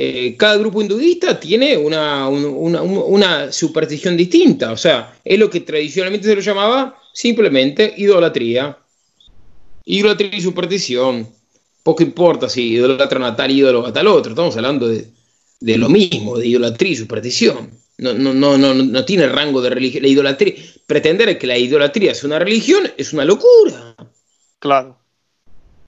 [0.00, 4.70] eh, cada grupo hinduista tiene una, una, superstición distinta.
[4.70, 8.78] O sea, es lo que tradicionalmente se lo llamaba simplemente idolatría.
[9.86, 11.28] Idolatría y superstición.
[11.82, 14.30] Poco importa si idolatran a tal ídolo o a tal otro.
[14.30, 17.68] Estamos hablando de, lo mismo, de idolatría y superstición.
[17.98, 20.04] No, no, no, no, no tiene rango de religión.
[20.04, 20.54] La idolatría,
[20.86, 23.96] pretender que la idolatría es una religión es una locura.
[24.60, 24.96] Claro.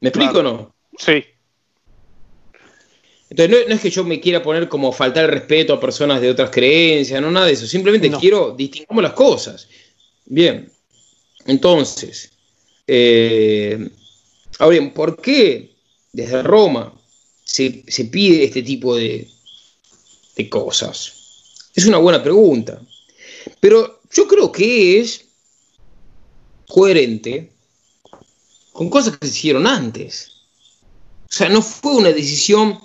[0.01, 0.75] ¿Me explico o no?
[0.99, 1.23] Sí.
[3.31, 6.31] Entonces, no, es que yo me quiera poner como faltar el respeto a personas de
[6.31, 7.67] otras creencias, no nada de eso.
[7.67, 9.69] Simplemente quiero distinguir las cosas.
[10.27, 10.71] Bien.
[11.47, 12.33] Entonces,
[12.89, 13.89] eh,
[14.59, 15.77] ahora bien, ¿por qué
[16.13, 16.93] desde Roma
[17.45, 19.29] se, pide este tipo de,
[20.37, 21.13] de cosas?
[21.75, 22.83] Es una buena pregunta.
[23.61, 25.25] Pero yo creo que es
[26.67, 27.53] coherente
[28.73, 30.33] con cosas que se hicieron antes.
[31.29, 32.81] O sea, no fue una decisión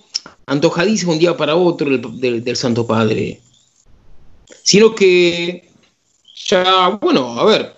[0.46, 3.42] antojadísimo un día para otro del, Santo Padre,
[4.64, 5.70] sino que
[6.48, 7.74] ya, bueno, a ver,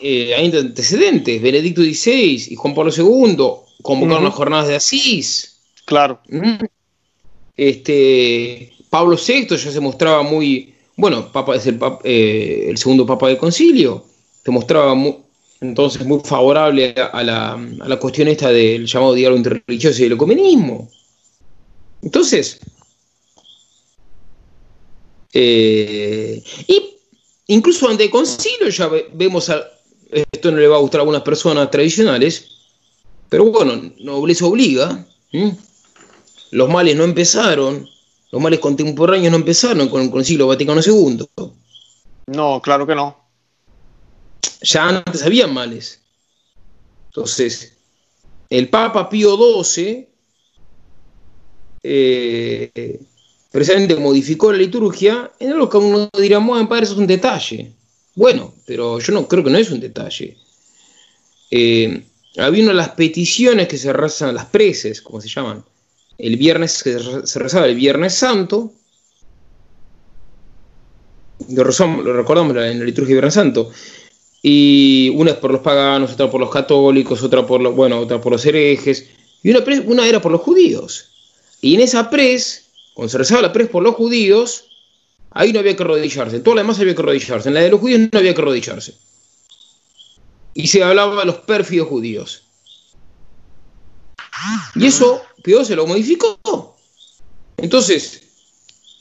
[0.00, 3.36] eh, hay antecedentes, Benedicto XVI y Juan Pablo II
[3.82, 5.60] convocaron las jornadas de Asís.
[5.84, 6.20] Claro.
[7.56, 13.28] Este, Pablo VI ya se mostraba muy, bueno, papa es el, eh, el segundo papa
[13.28, 14.04] del concilio,
[14.44, 14.94] se mostraba
[15.60, 20.12] entonces muy favorable a la, a la cuestión esta del llamado diálogo interreligioso y el
[20.12, 20.88] ecumenismo.
[22.02, 22.60] Entonces,
[25.32, 26.96] eh, y
[27.48, 29.62] incluso ante el concilio ya vemos, a,
[30.10, 32.48] esto no le va a gustar a algunas personas tradicionales,
[33.28, 35.06] pero bueno, nobleza obliga.
[36.50, 37.88] Los males no empezaron,
[38.30, 41.26] los males contemporáneos no empezaron con el concilio Vaticano II.
[42.28, 43.16] No, claro que no.
[44.62, 46.00] Ya antes había males.
[47.08, 47.76] Entonces,
[48.48, 50.07] el Papa Pío XII
[51.82, 53.00] eh,
[53.50, 57.72] precisamente modificó la liturgia en algo que uno dirá, bueno, padre, eso es un detalle.
[58.14, 60.36] Bueno, pero yo no creo que no es un detalle.
[61.50, 62.02] Eh,
[62.36, 65.64] había una de las peticiones que se rezan, las preces, como se llaman,
[66.18, 68.72] el viernes, que se rezaba el Viernes Santo,
[71.48, 73.70] lo, recordamos en la liturgia de Viernes Santo,
[74.42, 78.20] y una es por los paganos, otra por los católicos, otra por los, bueno, otra
[78.20, 79.08] por los herejes,
[79.42, 81.12] y una era por los judíos.
[81.60, 84.66] Y en esa pres, cuando se rezaba la pres por los judíos,
[85.30, 86.36] ahí no había que arrodillarse.
[86.36, 87.48] En todo lo demás había que arrodillarse.
[87.48, 88.94] En la de los judíos no había que arrodillarse.
[90.54, 92.42] Y se hablaba de los pérfidos judíos.
[94.74, 96.38] Y eso Pío se lo modificó.
[97.56, 98.22] Entonces,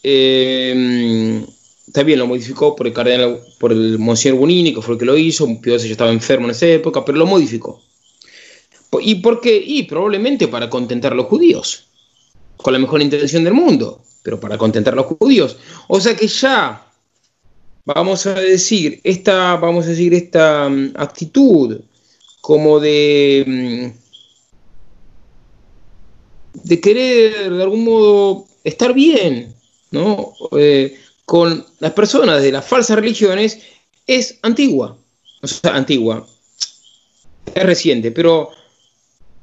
[0.01, 1.45] eh,
[1.93, 5.17] también lo modificó por el cardenal, por el Monsignor Bonini, que fue el que lo
[5.17, 5.47] hizo.
[5.61, 7.81] Pío ya estaba enfermo en esa época, pero lo modificó.
[8.99, 9.61] ¿Y por qué?
[9.63, 11.86] Y probablemente para contentar a los judíos
[12.57, 15.57] con la mejor intención del mundo, pero para contentar a los judíos.
[15.87, 16.85] O sea que ya,
[17.85, 21.79] vamos a decir, esta, vamos a decir, esta mm, actitud
[22.41, 23.87] como de, mm,
[26.63, 29.55] de querer de algún modo estar bien
[29.91, 30.33] ¿no?
[30.57, 33.59] Eh, con las personas de las falsas religiones
[34.05, 34.97] es antigua.
[35.41, 36.25] O sea, antigua.
[37.53, 38.49] Es reciente, pero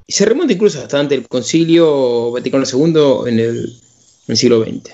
[0.09, 4.91] se remonta incluso hasta antes del Concilio Vaticano II en el, en el siglo XX.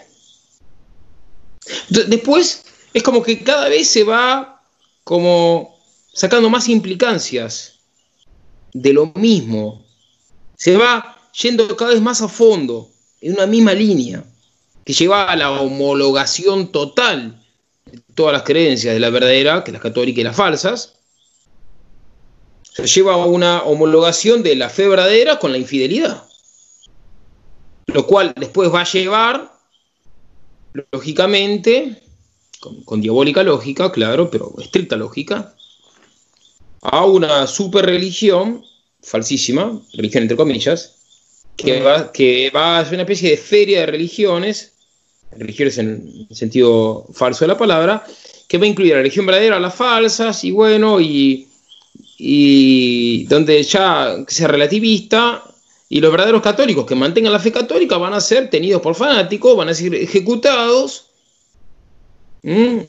[2.08, 4.62] Después es como que cada vez se va
[5.04, 5.76] como
[6.12, 7.80] sacando más implicancias
[8.72, 9.84] de lo mismo.
[10.56, 12.90] Se va yendo cada vez más a fondo,
[13.20, 14.24] en una misma línea,
[14.84, 17.42] que lleva a la homologación total
[17.86, 20.99] de todas las creencias de la verdadera, que las católicas y las falsas.
[22.72, 26.24] Se lleva a una homologación de la fe verdadera con la infidelidad.
[27.86, 29.52] Lo cual después va a llevar,
[30.92, 32.00] lógicamente,
[32.84, 35.54] con, diabólica lógica, claro, pero estricta lógica,
[36.82, 38.64] a una super religión,
[39.02, 40.96] falsísima, religión entre comillas,
[41.56, 44.72] que va, que va a ser una especie de feria de religiones,
[45.36, 48.04] religiones en sentido falso de la palabra,
[48.48, 51.49] que va a incluir la religión verdadera, las falsas, y bueno, y,
[52.22, 55.42] y donde ya sea relativista,
[55.88, 59.56] y los verdaderos católicos que mantengan la fe católica van a ser tenidos por fanáticos,
[59.56, 61.10] van a ser ejecutados
[62.42, 62.86] en,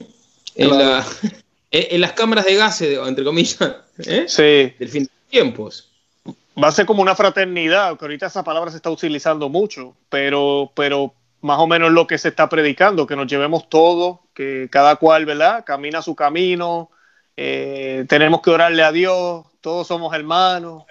[0.54, 3.58] las cámaras de gases, entre comillas,
[4.06, 4.76] ¿eh?
[4.78, 5.90] del fin de tiempos.
[6.62, 10.74] Va a ser como una fraternidad, que ahorita esa palabra se está utilizando mucho, pero,
[10.76, 14.98] pero más o menos lo que se está predicando, que nos llevemos todos, que cada
[14.98, 15.64] cual, ¿verdad?
[15.66, 16.92] Camina su camino,
[17.38, 20.84] eh, tenemos que orarle a Dios, todos somos hermanos,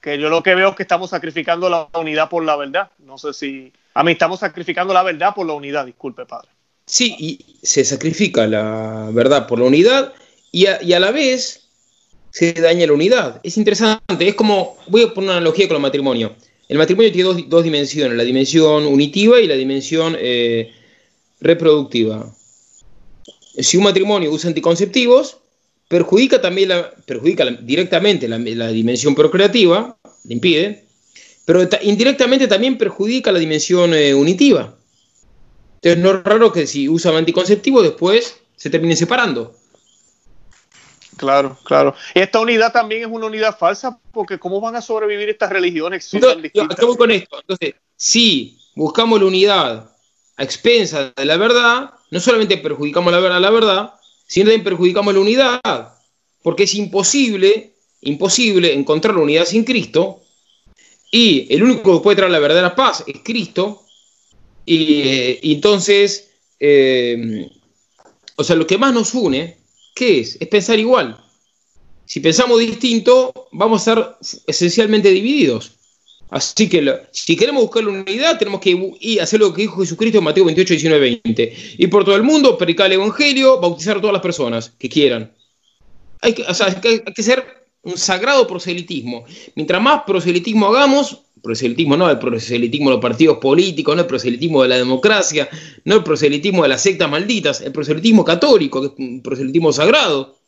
[0.00, 2.90] que yo lo que veo es que estamos sacrificando la unidad por la verdad.
[2.98, 3.72] No sé si...
[3.94, 6.48] A mí estamos sacrificando la verdad por la unidad, disculpe, padre.
[6.86, 10.12] Sí, y se sacrifica la verdad por la unidad
[10.50, 11.68] y a, la vez
[12.30, 13.40] se daña la unidad.
[13.42, 16.34] Es interesante, es como, voy a poner una analogía con el matrimonio.
[16.68, 20.72] El matrimonio tiene dos, dimensiones, la dimensión unitiva y la dimensión eh,
[21.40, 22.34] reproductiva.
[23.58, 25.38] Si un matrimonio usa anticonceptivos,
[25.92, 28.38] perjudica también la, perjudica directamente la,
[28.68, 30.86] dimensión procreativa, le impide,
[31.44, 34.74] pero indirectamente también perjudica la dimensión eh, unitiva.
[35.74, 39.54] Entonces no es raro que si usan anticonceptivos después se terminen separando.
[41.18, 41.94] Claro, claro.
[42.14, 46.10] Y esta unidad también es una unidad falsa, porque ¿cómo van a sobrevivir estas religiones?
[46.70, 47.38] acabo con esto.
[47.38, 49.90] Entonces, si buscamos la unidad
[50.38, 53.94] a expensas de la verdad, no solamente perjudicamos la verdad, la verdad,
[54.40, 55.94] también perjudicamos la unidad,
[56.42, 60.22] porque es imposible, imposible encontrar la unidad sin Cristo,
[61.10, 63.82] y el único que puede traer la verdadera paz es Cristo,
[64.64, 66.30] y, entonces,
[66.60, 67.50] eh,
[68.36, 69.58] o sea, lo que más nos une,
[69.94, 70.36] ¿qué es?
[70.40, 71.22] Es pensar igual.
[72.06, 75.72] Si pensamos distinto, vamos a ser esencialmente divididos.
[76.32, 80.24] Así que si queremos buscar la unidad, tenemos que hacer lo que dijo Jesucristo en
[80.24, 81.56] Mateo 28, 19, 20.
[81.76, 85.30] Y por todo el mundo, predicar el Evangelio, bautizar a todas las personas que quieran.
[86.22, 87.44] Hay que, hay ser
[87.82, 89.26] un sagrado proselitismo.
[89.56, 94.62] Mientras más proselitismo hagamos, proselitismo no, el proselitismo de los partidos políticos, no el proselitismo
[94.62, 95.50] de la democracia,
[95.84, 100.38] no el proselitismo de las sectas malditas, el proselitismo católico, que es un proselitismo sagrado.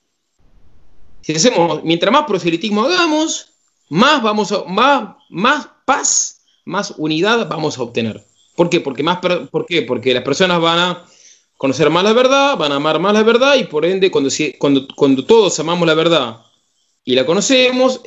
[1.20, 3.50] Si hacemos, mientras más proselitismo hagamos,
[3.90, 8.24] más vamos a, más, más paz, más unidad vamos a obtener.
[8.56, 8.80] ¿Por qué?
[8.80, 9.18] Porque más,
[9.50, 9.82] ¿por qué?
[9.82, 11.04] Porque las personas van a
[11.56, 14.86] conocer más la verdad, van a amar más la verdad y por ende cuando, cuando,
[14.94, 16.40] cuando todos amamos la verdad
[17.04, 18.00] y la conocemos,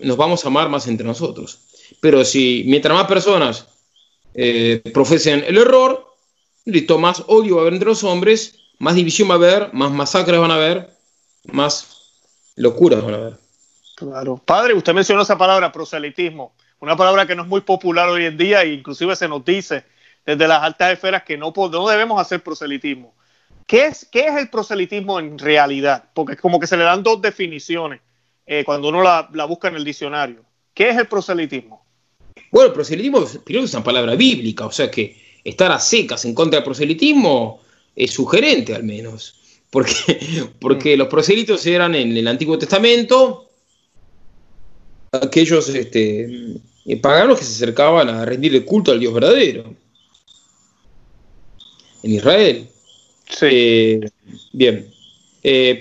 [0.00, 1.60] nos vamos a amar más entre nosotros.
[2.00, 3.66] Pero si mientras más personas
[4.34, 6.14] eh, profesen el error,
[6.64, 9.90] listo, más odio va a haber entre los hombres, más división va a haber, más
[9.90, 10.90] masacres van a haber,
[11.52, 12.12] más
[12.56, 13.38] locuras van a haber.
[13.96, 14.40] Claro.
[14.44, 18.36] Padre, usted mencionó esa palabra, proselitismo, una palabra que no es muy popular hoy en
[18.36, 19.84] día e inclusive se nos dice
[20.24, 23.14] desde las altas esferas que no, no debemos hacer proselitismo.
[23.66, 26.04] ¿Qué es, ¿Qué es el proselitismo en realidad?
[26.14, 28.00] Porque es como que se le dan dos definiciones
[28.46, 30.44] eh, cuando uno la, la busca en el diccionario.
[30.74, 31.84] ¿Qué es el proselitismo?
[32.50, 36.34] Bueno, el proselitismo primero es una palabra bíblica, o sea que estar a secas en
[36.34, 37.60] contra del proselitismo
[37.94, 39.34] es sugerente al menos,
[39.70, 39.94] porque,
[40.60, 40.98] porque mm.
[40.98, 43.45] los proselitos eran en el Antiguo Testamento
[45.12, 46.58] aquellos este,
[47.00, 49.74] paganos que se acercaban a rendirle culto al Dios verdadero
[52.06, 52.68] en Israel.
[53.28, 53.46] Sí.
[53.50, 54.00] Eh,
[54.52, 54.86] bien.
[55.42, 55.78] Eh,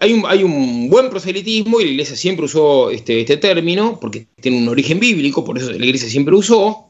[0.00, 4.26] hay, un, hay, un, buen proselitismo y la iglesia siempre usó este, este, término porque
[4.40, 6.86] tiene un origen bíblico, por eso la iglesia siempre usó.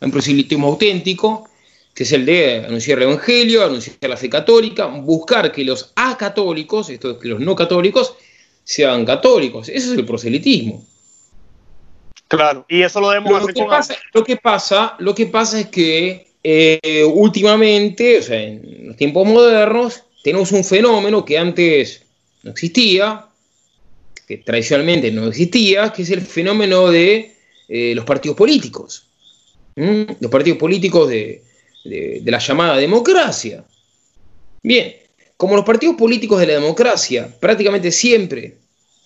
[0.00, 1.48] Hay un proselitismo auténtico,
[1.92, 6.90] que es el de anunciar el evangelio, anunciar la fe católica, buscar que los acatólicos,
[6.90, 8.14] esto es que los no católicos,
[8.62, 9.68] sean católicos.
[9.68, 10.84] Ese es el proselitismo.
[12.36, 15.66] Claro, y eso lo debemos lo, que pasa, lo que pasa, lo que pasa es
[15.68, 22.02] que eh, últimamente, o sea, en los tiempos modernos, tenemos un fenómeno que antes
[22.42, 23.26] no existía,
[24.26, 27.34] que tradicionalmente no existía, que es el fenómeno de
[27.68, 29.06] eh, los partidos políticos.
[29.76, 31.42] Los partidos políticos de,
[31.84, 33.64] de la llamada democracia.
[34.62, 34.94] Bien,
[35.36, 38.58] como los partidos políticos de la democracia prácticamente siempre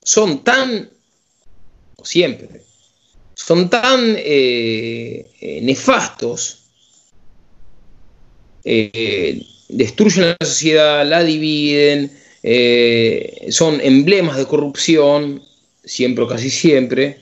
[0.03, 0.91] son tan,
[2.03, 2.49] siempre,
[3.39, 6.59] son tan eh, eh, nefastos,
[8.65, 12.11] eh, destruyen la sociedad, la dividen,
[13.51, 15.43] son emblemas de corrupción,
[15.85, 17.21] siempre o casi siempre,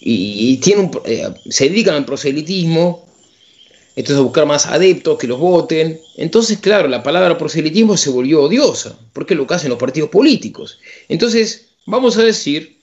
[0.00, 0.90] y, tienen
[1.50, 3.06] se dedican al proselitismo,
[3.96, 6.00] entonces a buscar más adeptos que los voten.
[6.16, 10.08] Entonces, claro, la palabra proselitismo se volvió odiosa, porque es lo que hacen los partidos
[10.08, 10.78] políticos.
[11.08, 12.78] Entonces, vamos a decir,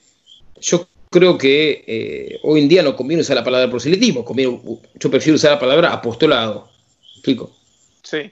[0.60, 4.24] yo creo que eh, hoy en día no conviene usar la palabra proselitismo,
[4.94, 6.68] yo prefiero usar la palabra apostolado.
[7.14, 7.50] ¿Explico?
[8.02, 8.30] Sí.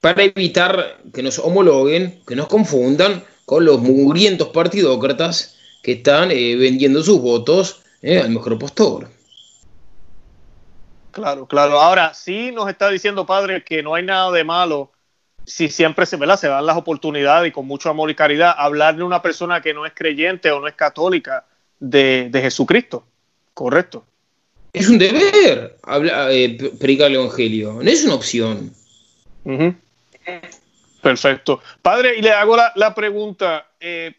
[0.00, 6.56] Para evitar que nos homologuen, que nos confundan con los mugrientos partidócratas que están eh,
[6.56, 9.08] vendiendo sus votos eh, al mejor postor.
[11.12, 11.80] Claro, claro.
[11.80, 14.92] Ahora sí nos está diciendo, padre, que no hay nada de malo
[15.46, 19.06] si siempre se, se dan las oportunidades y con mucho amor y caridad hablarle a
[19.06, 21.44] una persona que no es creyente o no es católica
[21.78, 23.06] de, Jesucristo.
[23.54, 24.04] Correcto.
[24.72, 28.74] Es un deber hablar, eh, predicar el Evangelio, no es una opción.
[31.00, 31.62] Perfecto.
[31.80, 34.12] Padre, y le hago la, pregunta, eh,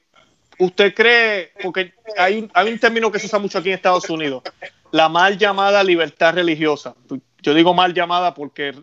[0.58, 4.44] ¿usted cree, porque hay hay un término que se usa mucho aquí en Estados Unidos,
[4.92, 6.96] la mal llamada libertad religiosa.
[7.42, 8.74] Yo digo mal llamada porque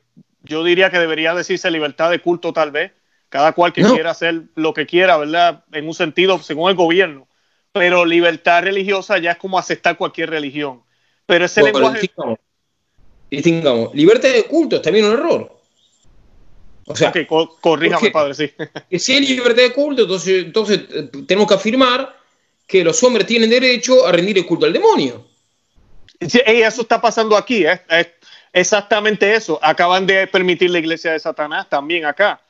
[0.44, 2.92] yo diría que debería decirse libertad de culto tal vez,
[3.28, 5.64] cada cual que quiera hacer lo que quiera, ¿verdad?
[5.72, 7.26] En un sentido, según el gobierno.
[7.72, 10.82] Pero libertad religiosa ya es como aceptar cualquier religión.
[11.26, 12.10] Pero ese lenguaje...
[13.30, 15.58] Distingamos, libertad de culto es también un error.
[16.86, 18.52] O sea, okay, corríjame, padre, sí.
[18.90, 22.14] Que si hay libertad de culto, entonces, entonces eh, tenemos que afirmar
[22.66, 25.26] que los hombres tienen derecho a rendir el culto al demonio.
[26.20, 27.80] Sí, eso está pasando aquí, ¿eh?
[28.54, 29.58] Exactamente eso.
[29.60, 32.40] Acaban de permitir la iglesia de Satanás también acá.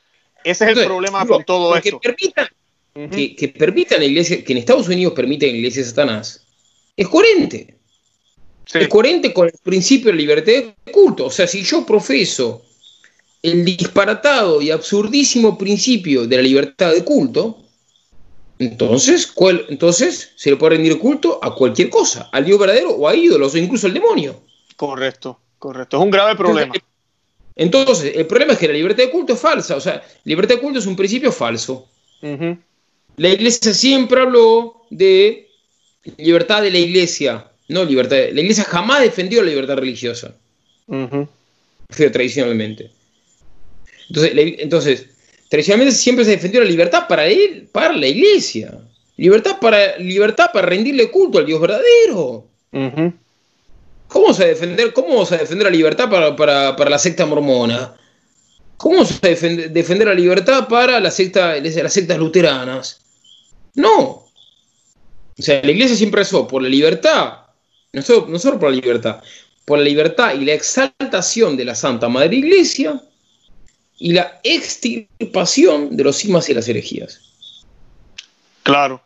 [0.43, 1.99] Ese es el problema con todo esto.
[1.99, 2.47] Que permitan,
[2.93, 6.45] que, permitan la iglesia, que en Estados Unidos permiten la iglesia de Satanás,
[6.95, 7.75] es coherente.
[8.73, 11.25] Es coherente con el principio de libertad de culto.
[11.25, 12.63] O sea, si yo profeso
[13.41, 17.65] el disparatado y absurdísimo principio de la libertad de culto,
[18.57, 23.07] entonces, ¿cuál, entonces se le puede rendir culto a cualquier cosa, al Dios verdadero o
[23.07, 24.41] a ídolos o incluso al demonio.
[24.75, 25.97] Correcto, correcto.
[25.97, 26.73] Es un grave problema.
[27.55, 29.75] Entonces, el problema es que la libertad de culto es falsa.
[29.75, 31.87] O sea, libertad de culto es un principio falso.
[32.21, 35.47] La iglesia siempre habló de
[36.17, 38.17] libertad de la iglesia, no libertad.
[38.31, 40.35] la iglesia jamás defendió la libertad religiosa.
[41.87, 42.91] Tradicionalmente.
[44.09, 45.07] Entonces, entonces
[45.49, 48.77] Tradicionalmente siempre se defendió la libertad para él, para la iglesia.
[49.17, 52.47] Libertad para, libertad para rendirle culto al Dios verdadero.
[54.15, 57.93] ¿Cómo, vamos a defender, ¿Cómo a la libertad para, la secta mormona?
[58.77, 63.01] ¿Cómo vamos a defender, la libertad para la secta, las sectas luteranas?
[63.73, 63.91] No.
[65.37, 67.39] O sea, la iglesia siempre rezó por la libertad,
[67.91, 69.21] no solo, no solo por la libertad,
[69.65, 73.01] por la libertad y la exaltación de la Santa Madre Iglesia
[73.97, 77.19] y la extirpación de los sismas y las herejías.
[78.63, 79.03] Claro,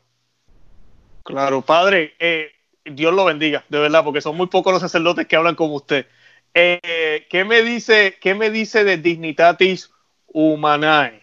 [1.23, 2.51] claro, padre, eh,
[2.91, 6.07] Dios lo bendiga, de verdad, porque son muy pocos los sacerdotes que hablan como usted.
[6.53, 9.91] Eh, ¿qué, me dice, ¿Qué me dice de Dignitatis
[10.27, 11.21] Humanae?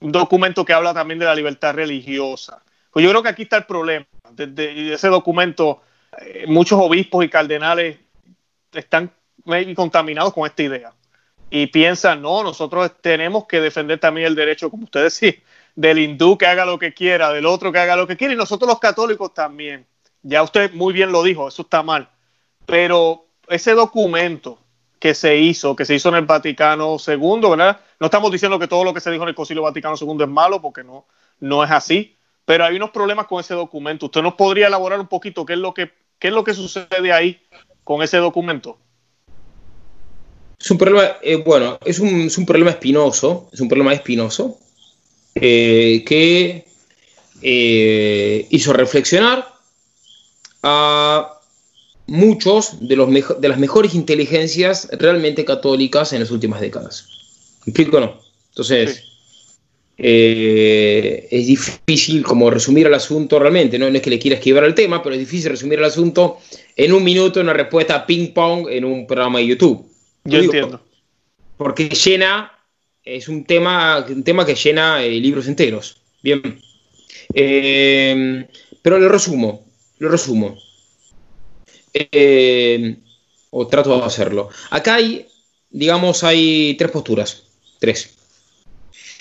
[0.00, 2.62] Un documento que habla también de la libertad religiosa.
[2.90, 4.06] Pues yo creo que aquí está el problema.
[4.32, 5.82] Desde ese documento,
[6.20, 7.98] eh, muchos obispos y cardenales
[8.72, 9.12] están
[9.74, 10.92] contaminados con esta idea
[11.50, 15.34] y piensan, no, nosotros tenemos que defender también el derecho, como usted decía,
[15.76, 18.36] del hindú que haga lo que quiera, del otro que haga lo que quiera, y
[18.36, 19.86] nosotros los católicos también.
[20.24, 22.08] Ya usted muy bien lo dijo, eso está mal.
[22.66, 24.58] Pero ese documento
[24.98, 27.78] que se hizo, que se hizo en el Vaticano II, ¿verdad?
[28.00, 30.28] No estamos diciendo que todo lo que se dijo en el Concilio Vaticano II es
[30.28, 31.04] malo, porque no,
[31.40, 32.16] no es así.
[32.46, 34.06] Pero hay unos problemas con ese documento.
[34.06, 37.12] ¿Usted nos podría elaborar un poquito qué es lo que, qué es lo que sucede
[37.12, 37.38] ahí
[37.84, 38.78] con ese documento?
[40.58, 44.58] Es un problema, eh, bueno, es un, problema espinoso, es un problema espinoso
[45.34, 46.64] eh, que
[47.42, 49.53] eh, hizo reflexionar
[50.64, 51.40] a
[52.06, 53.08] muchos de, los
[53.40, 57.06] de las mejores inteligencias realmente católicas en las últimas décadas.
[57.66, 58.20] ¿Me explico o no?
[58.48, 59.04] Entonces,
[59.98, 63.86] eh, es difícil como resumir el asunto realmente, ¿no?
[63.86, 66.38] es que le quiera esquivar el tema, pero es difícil resumir el asunto
[66.76, 69.86] en un minuto, en una respuesta ping-pong en un programa de YouTube.
[70.24, 70.82] Yo, entiendo.
[71.58, 72.52] Porque llena,
[73.04, 75.98] es un tema, un tema que llena eh, libros enteros.
[76.22, 76.58] Bien.
[77.34, 78.46] Eh,
[78.82, 79.64] pero lo resumo,
[79.98, 80.56] lo resumo.
[83.50, 84.48] o trato de hacerlo.
[84.70, 85.26] Acá hay,
[85.70, 87.44] digamos, hay tres posturas.
[87.78, 88.14] Tres.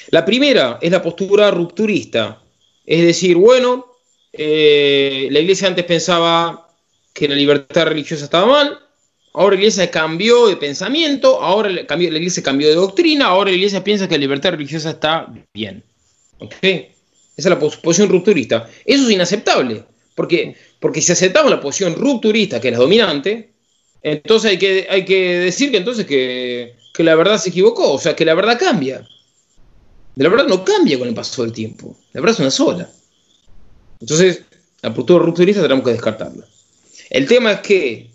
[0.10, 2.42] La primera es la postura rupturista,
[2.86, 3.88] es decir, bueno,
[4.32, 6.70] eh, la iglesia antes pensaba
[7.14, 8.80] que la libertad religiosa estaba mal,
[9.34, 13.84] ahora la iglesia cambió de pensamiento, ahora la, iglesia cambió de doctrina, ahora la iglesia
[13.84, 15.84] piensa que la libertad religiosa está bien.
[16.62, 16.86] Esa
[17.38, 18.70] es la posición rupturista.
[18.86, 19.84] Eso es inaceptable,
[20.16, 23.53] porque, porque si aceptamos la posición rupturista, que es la dominante,
[24.01, 27.99] entonces hay que, hay que decir que entonces que, que la verdad se equivocó, o
[27.99, 29.07] sea, que la verdad cambia.
[30.16, 31.97] La verdad no cambia con el paso del tiempo.
[32.14, 32.89] La verdad es una sola.
[33.99, 34.43] Entonces,
[34.82, 36.45] la postura rupturista tenemos que descartarla.
[37.09, 38.14] El tema es que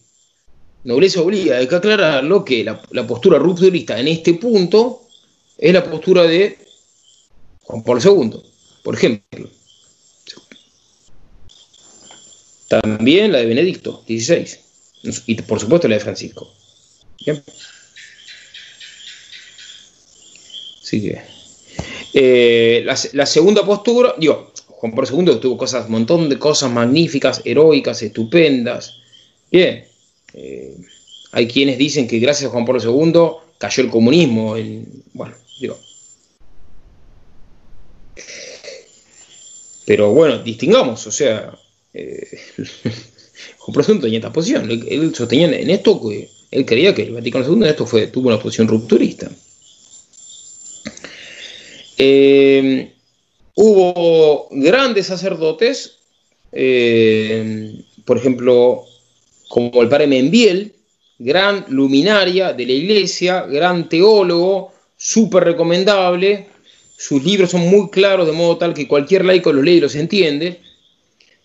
[0.84, 5.03] Nobleza obliga, hay que aclararlo, que la, postura rupturista en este punto
[5.57, 6.57] es la postura de
[7.62, 8.42] Juan Pablo II,
[8.82, 9.51] por ejemplo.
[12.69, 14.47] También la de Benedicto XVI.
[15.27, 16.53] Y por supuesto la de Francisco.
[17.25, 17.43] ¿Bien?
[20.83, 21.21] Así que.
[22.14, 27.43] Eh, la, segunda postura, digo, Juan Pablo II tuvo cosas, un montón de cosas magníficas,
[27.45, 28.97] heroicas, estupendas.
[29.51, 29.85] Bien,
[30.35, 30.77] eh,
[31.33, 34.57] hay quienes dicen que gracias a Juan Pablo II cayó el comunismo.
[35.12, 35.79] bueno, digo.
[39.85, 41.59] Pero bueno, distingamos, o sea,
[41.99, 42.38] eh,
[43.66, 44.70] II tenía esta posición.
[44.70, 48.28] Él, sostenía en esto que él creía que el Vaticano II en esto fue, tuvo
[48.28, 49.30] una posición rupturista.
[51.99, 52.92] Eh,
[53.55, 55.99] hubo grandes sacerdotes,
[56.53, 58.84] eh, por ejemplo,
[59.49, 60.72] como el padre Membiel,
[61.18, 66.46] gran luminaria de la iglesia, gran teólogo, súper recomendable.
[66.96, 69.94] Sus libros son muy claros, de modo tal que cualquier laico los lee y los
[69.94, 70.61] entiende,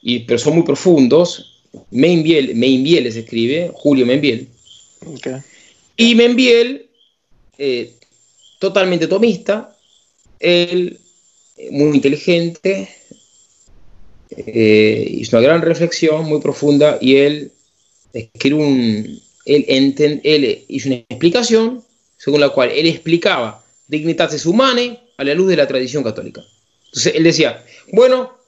[0.03, 1.61] y, pero son muy profundos.
[1.89, 4.47] Membiel, Membiel se escribe, Julio Membiel.
[5.97, 6.87] Y Membiel,
[7.57, 7.93] eh,
[8.59, 9.75] totalmente tomista,
[10.39, 10.99] él,
[11.71, 12.89] muy inteligente,
[14.29, 17.51] eh, hizo una gran reflexión muy profunda y él
[18.13, 21.83] escribió un, él, hizo una explicación
[22.17, 26.41] según la cual él explicaba dignitates humanas a la luz de la tradición católica.
[26.85, 28.42] Entonces él decía, bueno,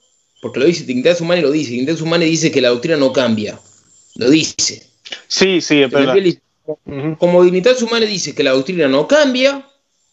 [0.45, 3.59] porque lo dice dignitates humanas lo dice, dignitates humanas dice que la doctrina no cambia,
[4.13, 4.87] lo dice.
[5.27, 6.15] Sí, sí, es verdad.
[7.17, 9.67] como dignitates humanas dice que la doctrina no cambia,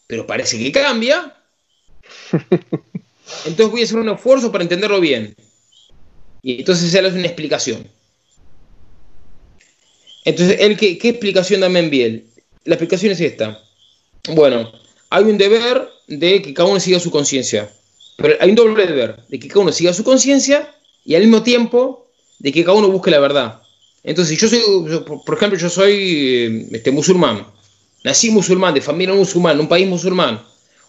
[0.06, 1.36] pero parece que cambia,
[3.44, 5.36] entonces voy a hacer un esfuerzo para entenderlo bien.
[6.40, 7.86] Y entonces se hace una explicación.
[10.24, 12.24] Entonces, ¿qué, explicación da Membiel?
[12.64, 13.62] La explicación es esta.
[14.30, 14.72] Bueno,
[15.10, 17.70] hay un deber de que cada uno siga su conciencia.
[18.16, 21.42] Pero hay un doble deber, de que cada uno siga su conciencia y al mismo
[21.42, 22.06] tiempo
[22.38, 23.62] de que cada uno busque la verdad.
[24.04, 24.60] Entonces, yo soy,
[25.24, 27.46] por ejemplo, yo soy eh, este, musulmán.
[28.04, 30.42] Nací musulmán, de familia musulmán, en un país musulmán.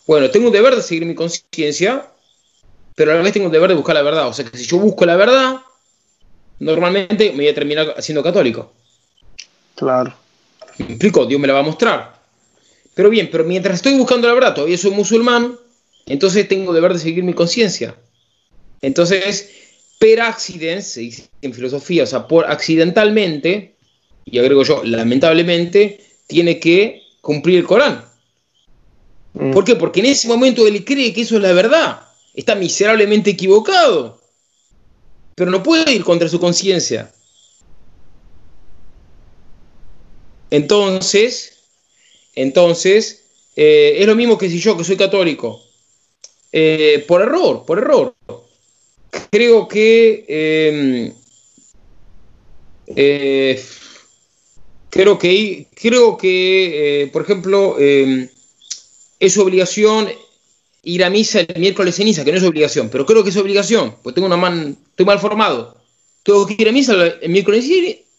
[0.07, 2.07] Bueno, tengo un deber de seguir mi conciencia,
[2.95, 4.28] pero a la vez tengo un deber de buscar la verdad.
[4.28, 5.61] O sea que si yo busco la verdad,
[6.59, 8.71] normalmente me voy a terminar siendo católico.
[9.76, 10.13] Claro.
[10.80, 11.26] ¿Me explico?
[11.26, 12.19] Dios me la va a mostrar.
[12.95, 15.57] Pero bien, pero mientras estoy buscando la verdad, todavía soy musulmán,
[16.05, 17.95] entonces tengo deber de seguir mi conciencia.
[18.81, 19.49] Entonces,
[19.99, 23.75] per accidens, se dice en filosofía, o sea, por accidentalmente,
[24.25, 28.03] y agrego yo, lamentablemente, tiene que cumplir el Corán.
[29.33, 29.51] Mm.
[29.51, 29.75] ¿Por qué?
[29.75, 32.01] Porque en ese momento él cree que eso es la verdad.
[32.33, 34.21] Está miserablemente equivocado.
[35.35, 37.11] Pero no puede ir contra su conciencia.
[40.51, 41.53] Entonces,
[42.35, 43.23] entonces,
[43.55, 45.61] eh, es lo mismo que si yo, que soy católico,
[46.53, 48.13] eh, por error, por error,
[49.31, 51.13] creo que em,
[52.95, 53.61] eh,
[54.91, 58.29] creo que creo que por ejemplo em,
[59.19, 60.09] es su obligación
[60.83, 63.95] ir a misa el miércoles ceniza, que no es obligación, pero creo que es obligación,
[64.03, 65.75] pues tengo una man, estoy mal formado.
[66.21, 67.67] ¿Tengo que ir a misa el miércoles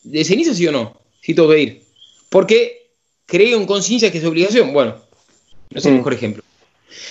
[0.03, 1.01] de ceniza, sí o no?
[1.23, 1.83] Sí tengo que ir.
[2.29, 2.91] Porque
[3.27, 4.73] creo en conciencia que es obligación.
[4.73, 4.97] Bueno,
[5.71, 5.97] no es el mm.
[5.99, 6.43] mejor ejemplo.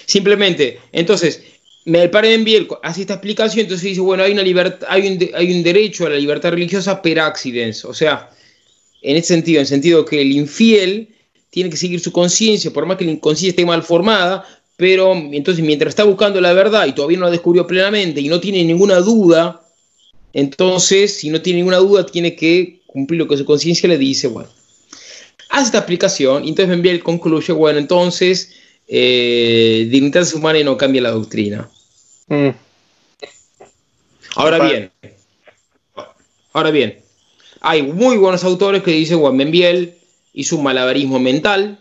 [0.06, 1.44] Simplemente, entonces,
[1.86, 5.30] el padre de Enviel hace esta explicación, entonces dice, bueno, hay, una libertad, hay, un,
[5.36, 8.30] hay un derecho a la libertad religiosa per accidens, o sea,
[9.02, 11.10] en ese sentido, en el sentido que el infiel
[11.50, 14.46] tiene que seguir su conciencia, por más que la inconsciencia esté mal formada,
[14.78, 18.40] pero entonces mientras está buscando la verdad y todavía no la descubrió plenamente y no
[18.40, 19.62] tiene ninguna duda,
[20.34, 24.28] entonces si no tiene ninguna duda tiene que cumplir lo que su conciencia le dice,
[24.28, 24.50] bueno,
[25.50, 28.54] hace esta explicación y entonces envía el concluye, bueno, entonces
[28.88, 31.70] eh, dignidad humana y no cambia la doctrina.
[32.28, 32.50] Mm.
[34.36, 34.92] Ahora bien,
[36.54, 37.00] ahora bien,
[37.62, 39.96] hay muy buenos autores que dicen, Juan Benviel
[40.34, 41.80] hizo un malabarismo mental.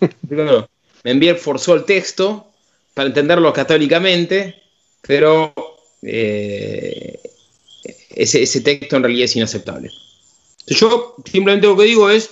[1.04, 2.46] Benviel forzó el texto
[2.92, 4.62] para entenderlo católicamente,
[5.02, 5.52] pero
[6.02, 7.18] eh,
[8.10, 9.90] ese, ese, texto en realidad es inaceptable.
[10.66, 12.30] Yo simplemente lo que digo es,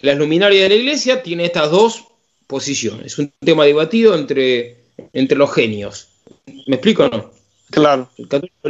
[0.00, 2.04] la luminaria de la iglesia tiene estas dos
[2.50, 3.12] posiciones.
[3.12, 4.76] Es un tema debatido entre,
[5.12, 6.08] entre los genios.
[6.66, 7.30] ¿Me explico o no?
[7.70, 8.10] Claro.
[8.18, 8.68] El católico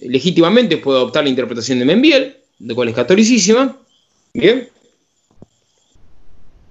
[0.00, 3.76] legítimamente puede adoptar la interpretación de Membiel, de cual es catolicísima.
[4.32, 4.68] Bien.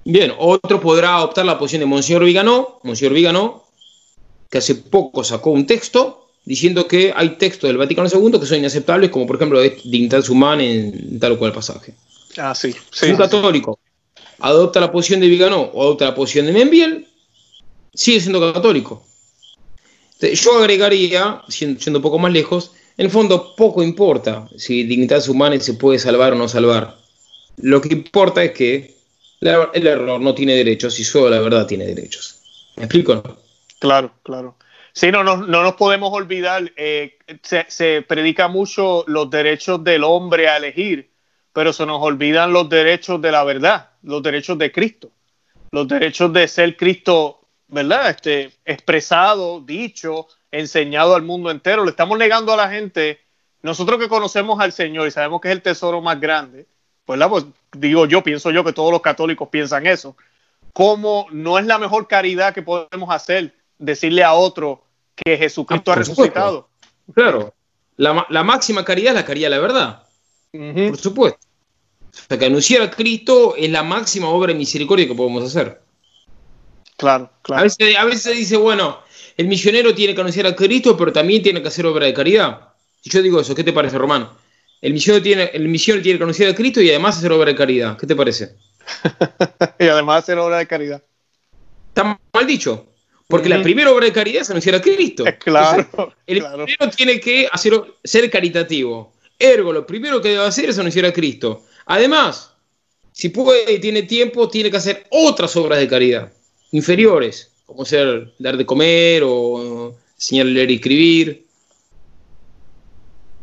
[0.03, 3.65] Bien, otro podrá adoptar la posición de Monseñor Viganó, Monseñor Viganó,
[4.49, 8.57] que hace poco sacó un texto diciendo que hay textos del Vaticano II que son
[8.57, 11.93] inaceptables, como por ejemplo de dignidad humana en tal o cual pasaje.
[12.37, 12.73] Ah, sí.
[13.03, 13.77] un católico
[14.39, 17.07] adopta la posición de Viganó o adopta la posición de Membiel,
[17.93, 19.03] sigue siendo católico.
[20.21, 25.59] Yo agregaría, siendo un poco más lejos, en el fondo poco importa si dignidad humana
[25.59, 26.97] se puede salvar o no salvar.
[27.57, 28.95] Lo que importa es que
[29.41, 32.41] el error no tiene derechos y solo la verdad tiene derechos.
[32.75, 33.23] ¿Me explico?
[33.79, 34.55] Claro, claro.
[34.91, 40.03] Sí, no, no, no nos podemos olvidar, eh, se, se, predica mucho los derechos del
[40.03, 41.09] hombre a elegir,
[41.53, 45.11] pero se nos olvidan los derechos de la verdad, los derechos de Cristo,
[45.71, 47.39] los derechos de ser Cristo
[47.69, 48.09] ¿verdad?
[48.09, 51.83] Este, expresado, dicho, enseñado al mundo entero.
[51.83, 53.19] Le estamos negando a la gente,
[53.61, 56.67] nosotros que conocemos al Señor y sabemos que es el tesoro más grande,
[57.05, 60.15] pues, pues digo yo, pienso yo que todos los católicos piensan eso.
[60.73, 64.83] ¿Cómo no es la mejor caridad que podemos hacer decirle a otro
[65.15, 66.69] que Jesucristo ah, ha resucitado?
[67.13, 67.53] Claro,
[67.97, 70.03] la, máxima caridad es la caridad de la verdad.
[70.51, 71.39] Por supuesto.
[72.23, 75.81] O sea, que anunciar a Cristo es la máxima obra de misericordia que podemos hacer.
[76.97, 77.61] Claro, claro.
[77.61, 78.99] A veces, se dice, bueno,
[79.37, 82.73] el misionero tiene que anunciar a Cristo, pero también tiene que hacer obra de caridad.
[83.01, 84.29] Si yo digo eso, ¿qué te parece, Román?
[84.81, 87.55] El misionero tiene, el misionero tiene que anunciar a Cristo y además hacer obra de
[87.55, 87.97] caridad.
[87.97, 88.55] ¿Qué te parece?
[89.79, 91.01] y además hacer obra de caridad.
[91.87, 92.85] Está mal dicho.
[93.29, 95.23] Porque la primera obra de caridad es anunciar a Cristo.
[95.39, 95.87] Claro.
[96.27, 99.13] el misionero tiene que hacer, ser caritativo.
[99.37, 101.63] Ergo, lo primero que debe hacer es anunciar a Cristo.
[101.89, 102.53] Además,
[103.11, 106.31] si puede y tiene tiempo, tiene que hacer otras obras de caridad
[106.71, 111.47] inferiores, como ser dar de comer o enseñar a leer y escribir.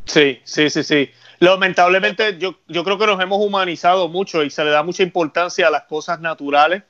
[0.04, 1.10] Sí, sí, sí, sí.
[1.40, 5.66] Lamentablemente yo, yo creo que nos hemos humanizado mucho y se le da mucha importancia
[5.66, 6.84] a las cosas naturales.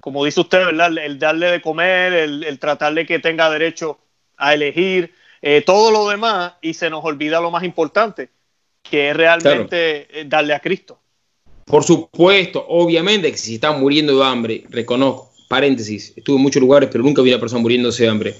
[0.00, 0.98] Como dice usted, ¿verdad?
[0.98, 4.00] El darle de comer, el, tratarle que tenga derecho
[4.36, 8.30] a elegir, eh, todo lo demás y se nos olvida lo más importante,
[8.82, 11.00] que es realmente eh, darle a Cristo.
[11.64, 16.88] Por supuesto, obviamente que si está muriendo de hambre, reconozco, paréntesis, estuve en muchos lugares,
[16.90, 18.34] pero nunca vi a una persona muriéndose de hambre.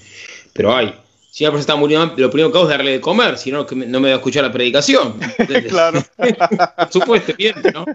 [0.53, 0.93] Pero hay.
[1.31, 3.65] Si una persona está muriendo, lo primero que hago es darle de comer, si no,
[3.69, 5.17] no me va a escuchar la predicación.
[5.69, 6.03] claro.
[6.17, 7.85] Por supuesto, bien, ¿no?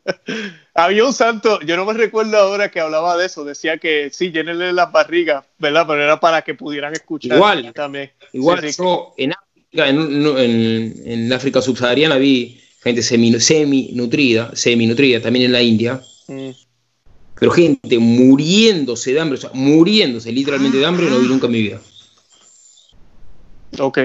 [0.74, 4.32] Había un santo, yo no me recuerdo ahora que hablaba de eso, decía que sí,
[4.32, 5.84] llénenle las barrigas, ¿verdad?
[5.86, 8.12] Pero era para que pudieran escuchar igual, también.
[8.32, 9.34] Igual, yo en
[9.72, 16.00] En, en, África subsahariana vi gente semi-nutrida, semi-nutrida, también en la India.
[16.26, 16.50] Mm
[17.40, 21.52] pero gente muriéndose de hambre, o sea, muriéndose literalmente de hambre, no vi nunca en
[21.52, 21.80] mi vida.
[23.78, 23.98] Ok.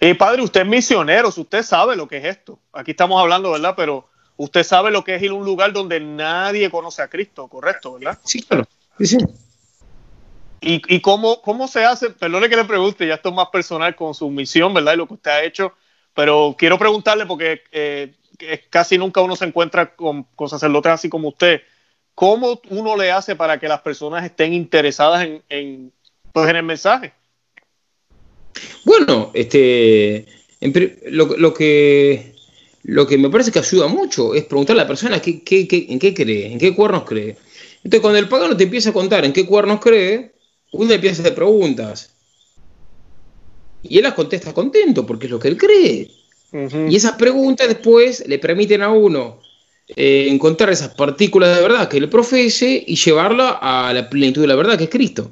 [0.00, 2.58] Y padre, usted es misionero, usted sabe lo que es esto.
[2.72, 3.74] Aquí estamos hablando, ¿verdad?
[3.76, 7.46] Pero usted sabe lo que es ir a un lugar donde nadie conoce a Cristo,
[7.46, 7.94] ¿correcto?
[8.00, 8.18] ¿Verdad?
[8.24, 8.64] Sí, claro.
[8.98, 9.18] Sí, sí.
[10.62, 12.10] ¿Y, y cómo, cómo se hace?
[12.10, 14.94] Perdone que le pregunte, ya esto es más personal con su misión, ¿verdad?
[14.94, 15.74] Y lo que usted ha hecho.
[16.14, 18.14] Pero quiero preguntarle, porque eh,
[18.70, 21.62] casi nunca uno se encuentra con, con sacerdotes así como usted
[22.14, 25.92] ¿Cómo uno le hace para que las personas estén interesadas en,
[26.32, 27.12] pues, en, el mensaje?
[28.84, 30.26] Bueno, este,
[31.06, 32.34] lo, que,
[32.82, 35.42] lo que me parece que ayuda mucho es preguntarle a la persona qué,
[35.88, 37.36] en qué cree, en qué cuernos cree.
[37.76, 40.32] Entonces, cuando el pagano te empieza a contar en qué cuernos cree,
[40.72, 42.10] uno le empieza a hacer preguntas.
[43.82, 46.10] Y él las contesta contento porque es lo que él cree.
[46.52, 49.40] Y esas preguntas después le permiten a uno
[49.88, 54.48] eh, encontrar esas partículas de verdad que él profese y llevarla a la plenitud de
[54.48, 55.30] la verdad que es Cristo.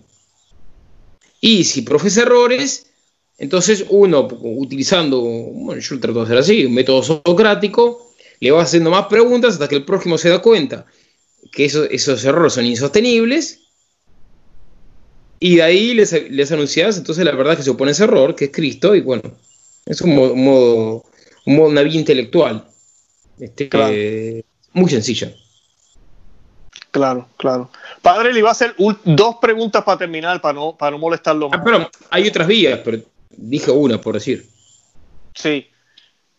[1.40, 2.86] Y si profesa errores,
[3.38, 8.90] entonces uno, utilizando, bueno, yo trato de hacer así, un método socrático, le va haciendo
[8.90, 10.86] más preguntas hasta que el próximo se da cuenta
[11.52, 13.60] que esos errores son insostenibles
[15.42, 18.44] Y de ahí les, les entonces la verdad es que se opone ese error, que
[18.46, 19.22] es Cristo, y bueno,
[19.86, 21.04] es un modo,
[21.46, 22.66] una vía intelectual.
[23.38, 25.32] Este, Muy sencilla.
[26.90, 27.70] Claro, claro.
[28.02, 28.74] Padre, le iba a hacer
[29.04, 31.60] dos preguntas para terminar, para no, para no molestarlo más.
[31.60, 32.98] Ah, pero hay otras vías, pero
[33.30, 34.46] dije una, por decir.
[35.34, 35.66] Sí.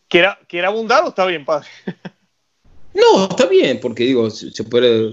[0.07, 1.67] ¿Quiere, ¿Quiere abundar o está bien, padre?
[2.93, 5.11] No, está bien, porque digo, se puede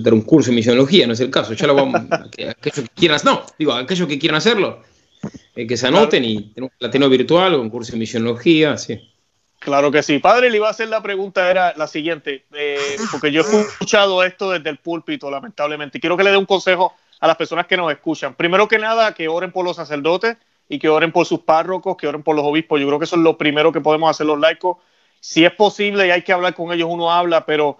[0.00, 1.52] dar un curso de misionología, no es el caso.
[1.52, 4.82] Ya lo vamos, aquellos que quieran, no, digo, aquellos que quieran hacerlo,
[5.54, 9.00] eh, que se anoten y tenemos un latino virtual un curso de misionología, sí.
[9.60, 10.18] Claro que sí.
[10.18, 14.24] Padre, le iba a hacer la pregunta, era la siguiente, eh, porque yo he escuchado
[14.24, 16.00] esto desde el púlpito, lamentablemente.
[16.00, 18.34] Quiero que le dé un consejo a las personas que nos escuchan.
[18.34, 20.36] Primero que nada, que oren por los sacerdotes
[20.68, 22.80] y que oren por sus párrocos, que oren por los obispos.
[22.80, 24.78] Yo creo que eso es lo primero que podemos hacer los laicos
[25.22, 27.78] si es posible y hay que hablar con ellos, uno habla, pero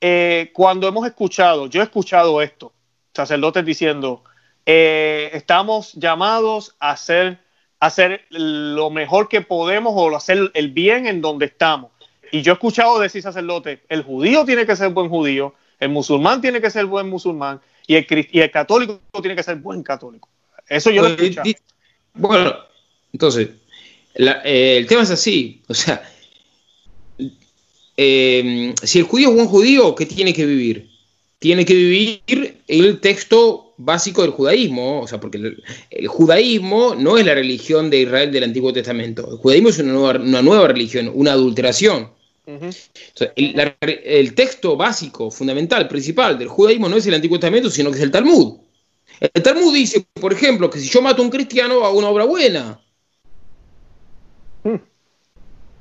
[0.00, 2.72] eh, cuando hemos escuchado, yo he escuchado esto,
[3.12, 4.22] sacerdotes diciendo,
[4.64, 7.40] eh, estamos llamados a hacer,
[7.80, 11.90] hacer lo mejor que podemos o hacer el bien en donde estamos.
[12.30, 16.40] Y yo he escuchado decir sacerdotes, el judío tiene que ser buen judío, el musulmán
[16.40, 20.28] tiene que ser buen musulmán y el, y el católico tiene que ser buen católico.
[20.68, 21.50] Eso yo lo he escuchado.
[22.14, 22.54] Bueno,
[23.12, 23.48] entonces,
[24.14, 26.08] eh, el tema es así, o sea,
[27.96, 30.90] eh, si el judío es buen judío, ¿qué tiene que vivir?
[31.38, 35.38] Tiene que vivir el texto básico del judaísmo, o sea, porque
[35.90, 40.42] el, judaísmo no es la religión de Israel del Antiguo Testamento, el judaísmo es una
[40.42, 42.10] nueva, religión, una adulteración.
[43.36, 48.02] el, texto básico, fundamental, principal del judaísmo no es el Antiguo Testamento, sino que es
[48.02, 48.58] el Talmud.
[49.20, 52.24] El Talmud dice, por ejemplo, que si yo mato a un cristiano hago una obra
[52.24, 52.80] buena.
[54.64, 54.76] Mm.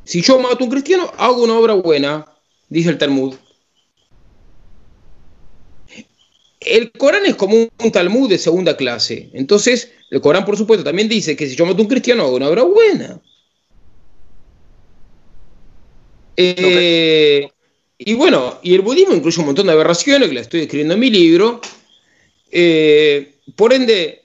[0.03, 2.25] Si yo mato a un cristiano, hago una obra buena,
[2.69, 3.35] dice el Talmud.
[6.59, 9.29] El Corán es como un Talmud de segunda clase.
[9.33, 12.35] Entonces, el Corán, por supuesto, también dice que si yo mato a un cristiano, hago
[12.35, 13.21] una obra buena.
[16.35, 17.49] Eh,
[17.97, 20.99] y bueno, y el budismo incluye un montón de aberraciones que la estoy escribiendo en
[20.99, 21.61] mi libro.
[22.51, 24.22] Eh, por ende,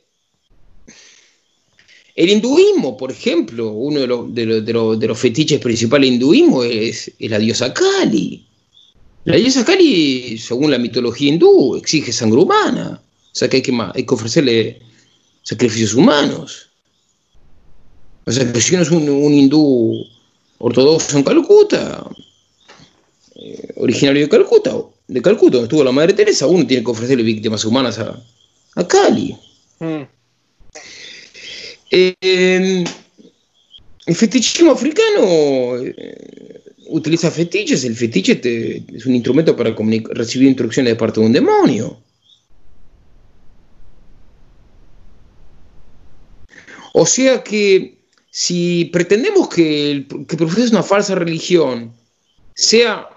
[2.19, 8.45] el hinduismo, por ejemplo, uno de los, fetiches principales del hinduismo es, la diosa Kali.
[9.25, 13.01] La diosa Kali, según la mitología hindú, exige sangre humana.
[13.01, 14.81] O sea que hay que, hay que ofrecerle
[15.45, 16.71] sacrificios humanos.
[18.25, 20.05] O sea que si uno es un, hindú
[20.59, 22.05] ortodoxo en Calcuta,
[23.37, 24.75] eh, originario de Calcuta,
[25.07, 28.21] de Calcuta, donde estuvo la Madre Teresa, uno tiene que ofrecerle víctimas humanas a,
[28.75, 29.37] a Kali.
[29.79, 30.18] Mm.
[31.91, 32.87] El
[34.15, 37.85] fetichismo africano eh, utiliza fetiches.
[37.85, 38.41] El fetiche
[38.95, 39.75] es un instrumento para
[40.11, 41.99] recibir instrucciones de parte de un demonio.
[46.93, 47.99] O sea que
[48.31, 51.93] si pretendemos que el que profese una falsa religión
[52.55, 53.09] sea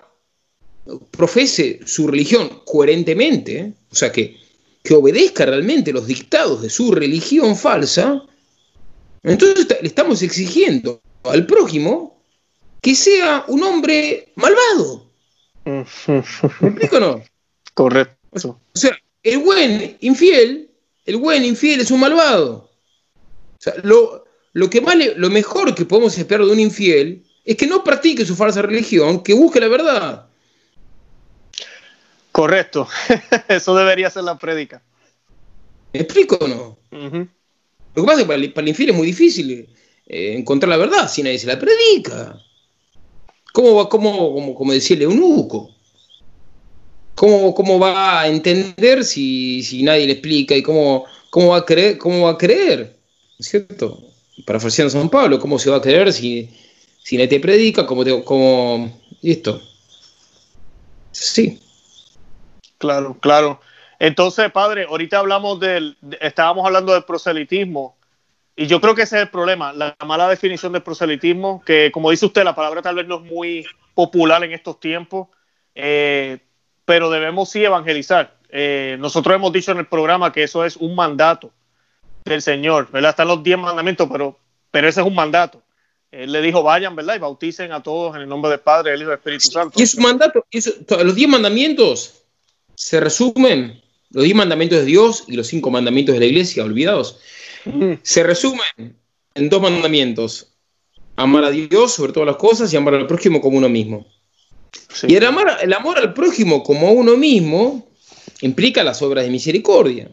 [1.11, 4.37] profese su religión coherentemente, o sea que,
[4.83, 8.23] que obedezca realmente los dictados de su religión falsa,
[9.23, 12.23] entonces le estamos exigiendo al prójimo
[12.81, 15.05] que sea un hombre malvado.
[15.65, 17.23] ¿Me explico o no?
[17.73, 18.17] Correcto.
[18.33, 20.71] O sea, el buen infiel,
[21.05, 22.69] el buen infiel es un malvado.
[23.61, 27.67] O sea, lo, que vale, lo mejor que podemos esperar de un infiel es que
[27.67, 30.27] no practique su falsa religión, que busque la verdad.
[32.31, 32.87] Correcto.
[33.47, 34.81] Eso debería ser la prédica.
[35.93, 36.77] ¿Me explico o no?
[37.93, 39.67] Lo que pasa es que para el, infiel es muy difícil
[40.07, 42.41] eh, encontrar la verdad si nadie se la predica.
[43.53, 45.75] ¿Cómo va, cómo, como, como decirle eunuco?
[47.15, 51.65] ¿Cómo, ¿Cómo va a entender si, si, nadie le explica y cómo, cómo, va a
[51.65, 52.97] creer, cómo va a creer?
[53.39, 54.01] ¿Cierto?
[54.45, 56.49] Para a San Pablo, ¿cómo se va a creer si,
[57.03, 57.85] si nadie te predica?
[57.85, 59.61] ¿Cómo te, cómo, esto?
[61.11, 61.59] Sí.
[62.77, 63.59] Claro, claro.
[64.03, 67.95] Entonces, padre, ahorita hablamos del, estábamos hablando del proselitismo
[68.55, 72.09] y yo creo que ese es el problema, la mala definición del proselitismo, que como
[72.09, 75.27] dice usted, la palabra tal vez no es muy popular en estos tiempos,
[75.75, 76.39] eh,
[76.83, 78.39] pero debemos sí evangelizar.
[78.49, 81.51] Eh, nosotros hemos dicho en el programa que eso es un mandato
[82.25, 83.11] del Señor, ¿verdad?
[83.11, 84.39] Están los diez mandamientos, pero,
[84.71, 85.61] pero ese es un mandato.
[86.09, 87.17] Él le dijo, vayan, ¿verdad?
[87.17, 89.79] Y bauticen a todos en el nombre del Padre, del Hijo y del Espíritu Santo.
[89.79, 90.43] Y es un mandato,
[91.03, 92.23] los diez mandamientos
[92.73, 93.80] se resumen
[94.11, 97.19] los diez mandamientos de Dios y los cinco mandamientos de la iglesia, olvidados,
[98.03, 98.97] se resumen
[99.35, 100.47] en dos mandamientos.
[101.15, 104.07] Amar a Dios sobre todas las cosas y amar al prójimo como uno mismo.
[105.07, 107.91] Y el amor, el amor al prójimo como a uno mismo
[108.41, 110.09] implica las obras de misericordia.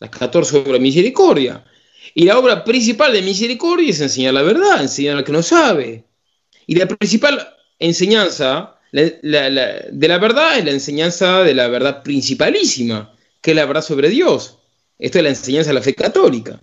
[0.00, 1.64] las 14 obras de misericordia.
[2.14, 6.04] Y la obra principal de misericordia es enseñar la verdad, enseñar al que no sabe.
[6.66, 13.12] Y la principal enseñanza de la verdad es la enseñanza de la verdad principalísima,
[13.44, 14.58] que la verdad sobre Dios.
[14.98, 16.62] Esto es la enseñanza de la fe católica.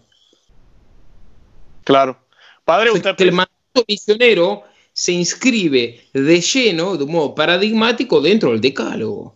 [1.84, 2.18] Claro.
[2.66, 3.16] Padre, usted...
[3.16, 9.36] Que el mandato misionero se inscribe de lleno, de un modo paradigmático, dentro del decálogo,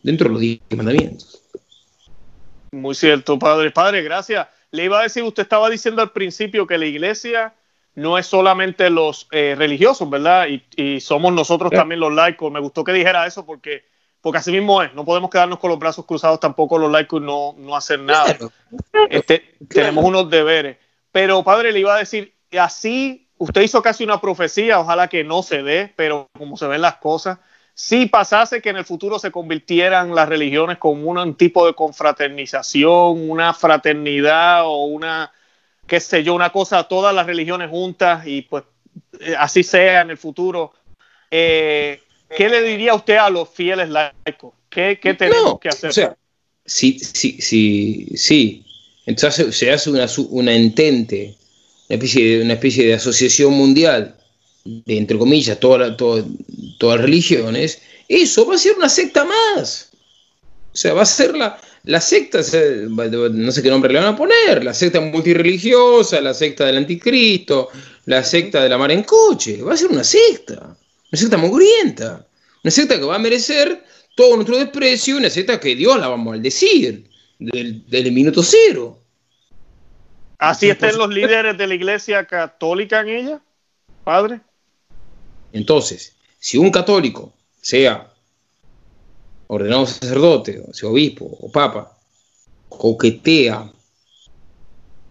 [0.00, 1.42] dentro de los diez mandamientos.
[2.70, 3.72] Muy cierto, padre.
[3.72, 4.46] Padre, gracias.
[4.70, 7.52] Le iba a decir, usted estaba diciendo al principio que la iglesia
[7.96, 10.46] no es solamente los eh, religiosos, ¿verdad?
[10.76, 12.52] Y, somos nosotros también los laicos.
[12.52, 13.86] Me gustó que dijera eso porque,
[14.20, 14.94] porque así mismo es.
[14.94, 18.36] No podemos quedarnos con los brazos cruzados tampoco los laicos no, no hacer nada.
[19.10, 20.76] Este, tenemos unos deberes.
[21.12, 25.42] Pero, padre, le iba a decir, así usted hizo casi una profecía, ojalá que no
[25.42, 27.38] se dé, pero como se ven las cosas,
[27.72, 33.30] si pasase que en el futuro se convirtieran las religiones como un tipo de confraternización,
[33.30, 35.32] una fraternidad o una,
[35.86, 38.64] qué sé yo, una cosa, todas las religiones juntas y pues
[39.20, 40.72] eh, así sea en el futuro,
[41.30, 42.02] eh,
[42.36, 44.54] ¿qué le diría usted a los fieles laicos?
[44.70, 45.90] ¿Qué, tenemos que hacer?
[45.90, 46.16] O sea,
[46.64, 48.64] sí, sí, sí, sí.
[49.06, 51.38] Entonces se hace una, una entente
[51.88, 54.14] una especie de, una especie de asociación mundial
[54.64, 59.90] de, entre comillas, todas las religiones, eso va a ser una secta más.
[60.72, 64.16] O sea, va a ser la, la secta, no sé qué nombre le van a
[64.16, 67.70] poner, la secta multireligiosa, la secta del anticristo,
[68.04, 70.76] la secta de la mar en coche, va a ser una secta,
[71.10, 72.26] una secta mugrienta,
[72.62, 73.84] una secta que va a merecer
[74.16, 79.00] todo nuestro desprecio, una secta que Dios la va a maldecir del, del minuto cero.
[80.38, 83.40] ¿Así estén los líderes de la iglesia católica en ella,
[84.04, 84.40] padre?
[85.52, 88.12] Entonces, si un católico, sea
[89.48, 91.98] ordenado sacerdote, o sea obispo o papa,
[92.68, 93.72] coquetea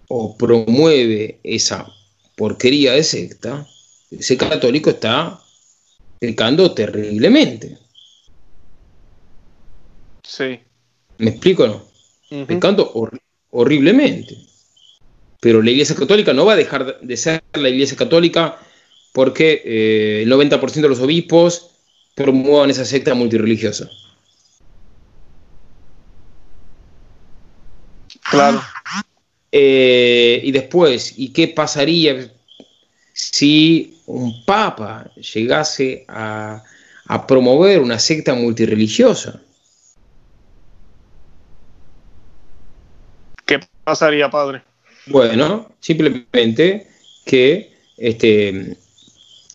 [0.08, 1.88] o promueve esa
[2.36, 3.68] porquería de secta,
[4.12, 5.42] ese católico está
[6.20, 7.78] pecando terriblemente.
[10.24, 10.60] Sí.
[11.18, 12.46] ¿Me explico o no?
[12.46, 12.92] Pecando
[13.52, 14.38] horriblemente.
[15.40, 18.60] Pero la Iglesia Católica no va a dejar de ser la Iglesia Católica
[19.14, 21.72] porque eh, el 90% de los obispos
[22.16, 23.90] promuevan esa secta multireligiosa.
[28.30, 28.62] Claro.
[29.52, 32.32] Eh, y después, ¿y qué pasaría
[33.14, 36.64] si un papa llegase a,
[37.06, 39.42] a promover una secta multireligiosa?
[43.46, 44.64] ¿Qué pasaría, padre?
[45.08, 46.88] Bueno, simplemente
[47.26, 48.78] que este,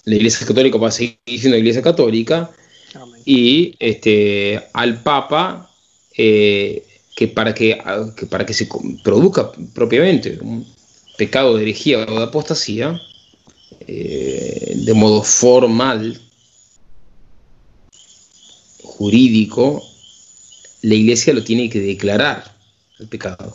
[0.04, 2.50] la Iglesia Católica va a seguir siendo Iglesia Católica
[3.24, 5.70] y este, al Papa
[6.16, 6.84] eh,
[7.14, 7.78] que, para que,
[8.30, 8.68] para que se
[9.02, 10.66] produzca propiamente un
[11.16, 13.00] pecado de herejía o de apostasía,
[13.94, 16.18] eh, de modo formal,
[18.82, 19.82] jurídico,
[20.80, 22.56] la Iglesia lo tiene que declarar
[23.00, 23.54] el pecado.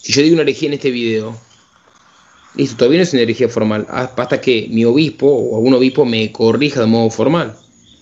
[0.00, 1.36] Si yo digo una herejía en este video,
[2.54, 6.30] listo, todavía no es una herejía formal, hasta que mi obispo o algún obispo me
[6.30, 7.56] corrija de modo formal.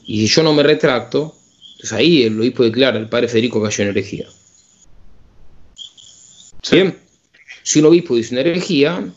[0.04, 1.34] Y si yo no me retracto,
[1.72, 4.28] entonces ahí el obispo declara, el padre Federico cayó en herejía.
[6.70, 6.98] Bien,
[7.62, 9.10] si un obispo dice una herejía,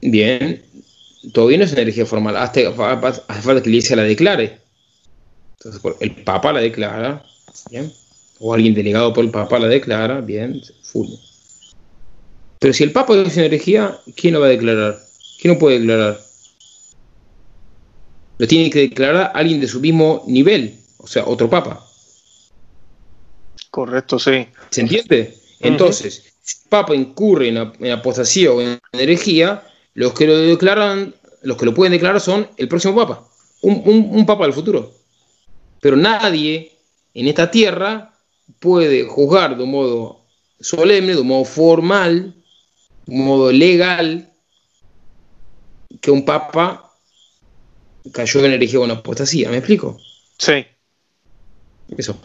[0.00, 0.62] bien,
[1.32, 4.58] todavía no es una herejía formal, hasta, hace falta que la iglesia la declare.
[5.58, 7.24] Entonces el Papa la declara,
[7.70, 7.92] bien
[8.40, 11.08] o alguien delegado por el Papa la declara, bien, full.
[12.58, 14.98] Pero si el Papa dice una herejía, ¿quién lo va a declarar?
[15.40, 16.20] ¿Quién lo puede declarar?
[18.38, 21.84] Lo tiene que declarar alguien de su mismo nivel, o sea, otro Papa.
[23.70, 24.46] Correcto, sí.
[24.70, 25.36] ¿Se entiende?
[25.60, 29.62] Entonces, si el Papa incurre en, apostasía o en herejía,
[29.98, 33.26] los que lo declaran, los que lo pueden declarar son el próximo Papa,
[33.62, 34.94] un, un Papa del futuro.
[35.80, 36.70] Pero nadie
[37.14, 38.14] en esta tierra
[38.60, 40.20] puede juzgar de un modo
[40.60, 42.32] solemne, de un modo formal,
[43.06, 44.32] de un modo legal,
[46.00, 46.92] que un papa
[48.12, 49.50] cayó en herejía o en apostasía.
[49.50, 49.98] ¿Me explico?
[50.38, 50.64] Sí.
[51.96, 52.16] Eso.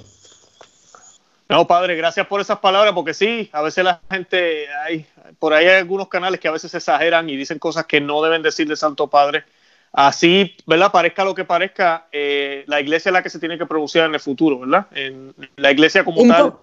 [1.53, 5.05] No, padre, gracias por esas palabras, porque sí, a veces la gente, hay,
[5.37, 8.41] por ahí hay algunos canales que a veces exageran y dicen cosas que no deben
[8.41, 9.43] decir de Santo Padre.
[9.91, 10.91] Así, ¿verdad?
[10.91, 14.15] Parezca lo que parezca, eh, la iglesia es la que se tiene que producir en
[14.15, 14.87] el futuro, ¿verdad?
[14.95, 16.55] En la iglesia como tal,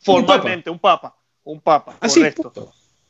[0.00, 2.52] formalmente, un papa, un papa, ah, correcto.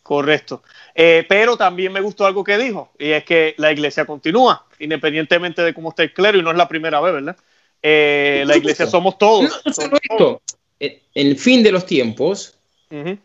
[0.05, 0.63] Correcto.
[0.95, 5.61] Eh, pero también me gustó algo que dijo, y es que la iglesia continúa, independientemente
[5.63, 7.37] de cómo esté el clero, y no es la primera vez, ¿verdad?
[7.83, 9.61] Eh, la iglesia somos todos.
[9.65, 10.41] No, solo esto,
[10.81, 12.55] en el fin de los tiempos,
[12.91, 13.19] en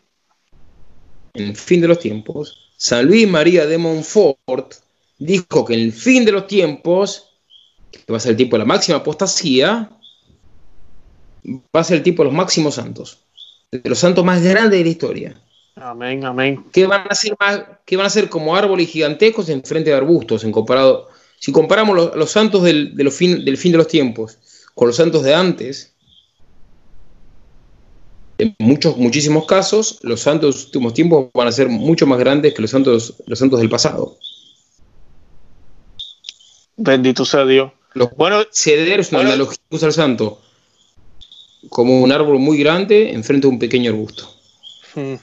[1.34, 4.74] el fin de los tiempos, San Luis María de Montfort
[5.18, 7.28] dijo que en el fin de los tiempos,
[7.90, 9.90] que va a ser el tiempo de la máxima apostasía,
[11.46, 13.18] va a ser el tiempo de los máximos santos,
[13.70, 15.42] de los santos más grandes de la historia.
[15.76, 16.64] Amén, amén.
[16.72, 19.96] Que van a ser, más, que van a ser como árboles gigantescos en frente de
[19.96, 21.08] arbustos, en comparado.
[21.38, 24.38] Si comparamos los, santos del, de los fin, del fin de los tiempos
[24.74, 25.91] con los santos de antes,
[28.42, 32.18] en muchos, muchísimos casos, los santos de los últimos tiempos van a ser mucho más
[32.18, 34.18] grandes que los santos, los santos del pasado.
[36.76, 37.70] Bendito sea Dios.
[38.16, 40.40] bueno, ceder es una analogía que usa el santo
[41.68, 44.28] como un árbol muy grande enfrente de un pequeño arbusto.
[44.94, 45.14] Hmm.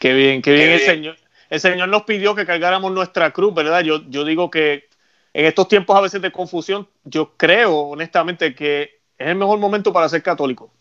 [0.00, 1.16] Qué bien, qué bien, el Señor.
[1.48, 3.82] El Señor nos pidió que cargáramos nuestra cruz, ¿verdad?
[3.82, 4.88] Yo, yo digo que
[5.32, 8.82] en estos tiempos a veces de confusión, yo creo honestamente que
[9.16, 10.72] es el mejor momento para ser católico.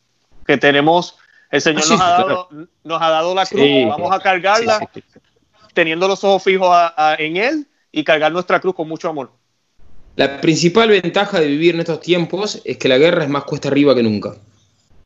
[0.45, 1.17] Que tenemos,
[1.49, 2.49] el Señor nos, ha dado,
[2.83, 4.89] nos ha dado la cruz, vamos a cargarla
[5.73, 6.75] teniendo los ojos fijos
[7.17, 9.31] en Él y cargar nuestra cruz con mucho amor.
[10.15, 13.69] La principal ventaja de vivir en estos tiempos es que la guerra es más cuesta
[13.69, 14.35] arriba que nunca.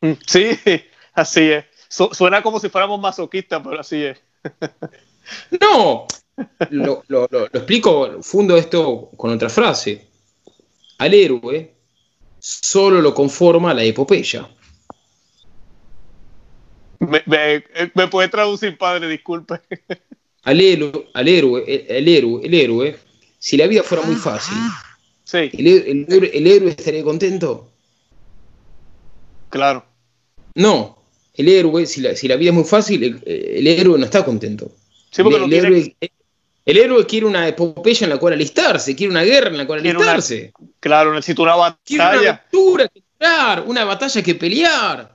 [0.01, 0.49] Mm, sí,
[1.13, 1.65] así es.
[1.88, 4.21] suena como si fuéramos masoquistas, pero así es.
[5.61, 6.07] no,
[6.69, 10.07] lo, explico, fundo esto con otra frase.
[10.97, 11.73] Al héroe
[12.39, 14.47] solo lo conforma la epopeya.
[17.08, 19.62] Me, puede traducir, padre, disculpe.
[20.43, 22.97] Al, héroe, al héroe, el, héroe, el héroe,
[23.39, 24.56] si la vida fuera muy fácil,
[25.24, 25.49] sí.
[25.53, 27.72] el, héroe estaría contento.
[29.49, 29.86] Claro.
[30.53, 30.97] No,
[31.34, 34.72] el héroe, si la, vida es muy fácil, el, héroe no está contento.
[35.12, 35.95] Sí, porque el, héroe,
[36.66, 39.80] el héroe quiere una epopeya en la cual alistarse, quiere una guerra en la cual
[39.80, 40.51] alistarse.
[40.80, 41.80] claro, necesita una batalla.
[41.84, 45.14] Quiere una aventura que pelear, una batalla que pelear.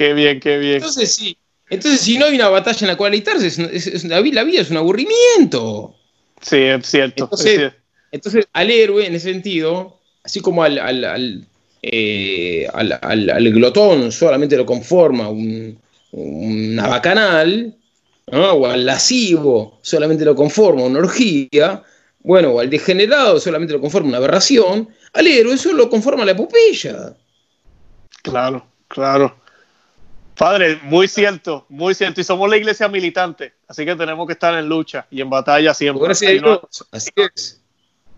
[0.00, 0.76] Qué bien, qué bien.
[0.76, 1.36] Entonces, sí.
[1.68, 3.68] Entonces, si no hay una batalla en la cual alistarse,
[4.08, 5.94] la, vida es un aburrimiento.
[6.40, 7.28] Sí, es cierto.
[8.10, 11.46] Entonces, al héroe, en ese sentido, así como al, al,
[11.82, 12.66] eh,
[13.52, 15.78] glotón solamente lo conforma un,
[16.12, 17.76] una bacanal,
[18.32, 21.82] o al lascivo solamente lo conforma una orgía,
[22.20, 26.32] bueno, o al degenerado solamente lo conforma una aberración, al héroe solo lo conforma la
[26.32, 27.14] epopeya.
[28.22, 29.39] Claro, claro.
[30.40, 32.18] Padre, muy cierto, muy cierto.
[32.18, 35.74] Y somos la iglesia militante, así que tenemos que estar en lucha y en batalla
[35.74, 36.02] siempre.
[36.02, 36.42] Gracias.
[36.90, 37.62] Así es.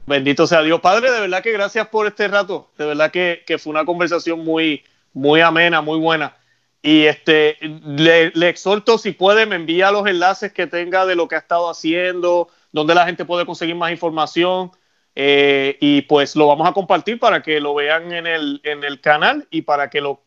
[0.06, 0.80] Bendito sea Dios.
[0.80, 2.70] Padre, de verdad que gracias por este rato.
[2.78, 6.36] De verdad que, que fue una conversación muy, muy amena, muy buena.
[6.80, 11.34] Y este, le, exhorto, si puede, me envía los enlaces que tenga de lo que
[11.34, 14.70] ha estado haciendo, donde la gente puede conseguir más información.
[15.16, 19.00] Eh, y pues lo vamos a compartir para que lo vean en el, en el
[19.00, 20.20] canal y para que lo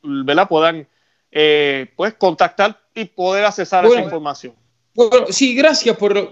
[0.49, 0.89] puedan
[1.31, 4.53] eh, pues contactar y poder accesar esa información.
[4.93, 6.31] Bueno, sí, gracias por.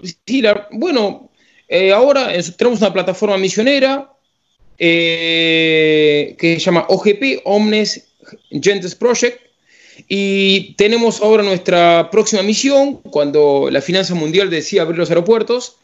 [0.72, 1.30] bueno,
[1.68, 4.10] eh, ahora tenemos una plataforma misionera
[4.76, 8.08] que se llama OGP, Omnes
[8.50, 9.44] Gentes Project
[10.08, 15.76] y tenemos ahora nuestra próxima misión, cuando la Finanza Mundial decía abrir los aeropuertos,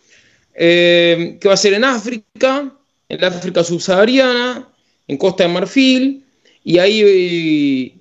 [0.55, 2.73] eh, que va a ser en África,
[3.09, 4.69] en la África subsahariana,
[5.07, 6.25] en Costa de Marfil,
[6.65, 8.00] y ahí eh,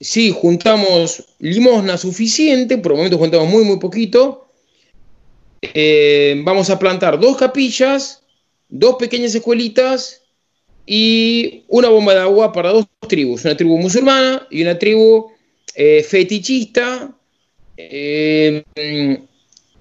[0.00, 4.48] sí juntamos limosna suficiente, por el momento juntamos muy, muy poquito.
[5.60, 8.22] Eh, vamos a plantar dos capillas,
[8.68, 10.22] dos pequeñas escuelitas
[10.86, 15.32] y una bomba de agua para dos tribus, una tribu musulmana y una tribu
[15.74, 17.12] eh, fetichista.
[17.76, 18.64] Eh,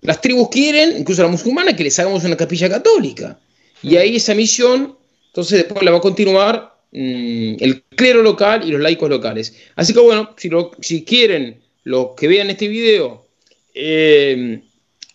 [0.02, 3.40] las tribus quieren, incluso la musulmana, que les hagamos una capilla católica.
[3.84, 8.72] Y ahí esa misión, entonces después la va a continuar mm, el clero local y
[8.72, 9.56] los laicos locales.
[9.76, 10.50] Así que bueno, si,
[10.82, 13.28] si quieren los que vean este video
[13.74, 14.62] eh,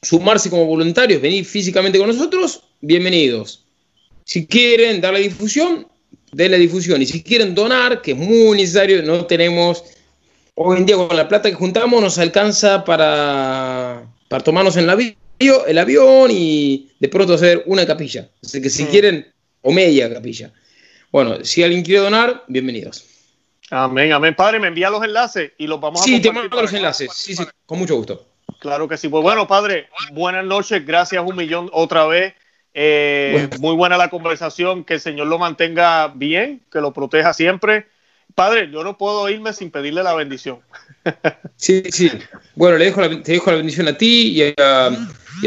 [0.01, 3.65] sumarse como voluntarios, venir físicamente con nosotros, bienvenidos.
[4.25, 5.87] Si quieren dar la difusión,
[6.33, 7.03] den la difusión.
[7.03, 9.85] Y si quieren donar, que es muy necesario, no tenemos
[10.55, 15.17] hoy en día con la plata que juntamos nos alcanza para, para tomarnos en el,
[15.67, 18.31] el avión y de pronto hacer una capilla.
[18.43, 18.87] Así que si mm.
[18.87, 19.27] quieren,
[19.63, 20.53] o media capilla.
[21.13, 23.05] Bueno, si alguien quiere donar, bienvenidos.
[23.71, 24.35] Amén, amén.
[24.35, 27.13] Padre, me envía los enlaces y los vamos a Sí, te mando los enlaces.
[27.15, 28.27] Sí, sí, con mucho gusto.
[28.59, 29.09] Claro que sí.
[29.09, 30.85] Pues bueno, padre, buenas noches.
[30.85, 32.35] Gracias un millón otra vez.
[32.75, 34.85] Eh, muy buena la conversación.
[34.85, 37.87] Que el Señor lo mantenga bien, que lo proteja siempre
[38.35, 40.61] Padre, yo no puedo irme sin pedirle la bendición.
[41.57, 42.11] Sí, sí.
[42.57, 44.91] Bueno, le dejo la, te dejo la bendición a ti y a,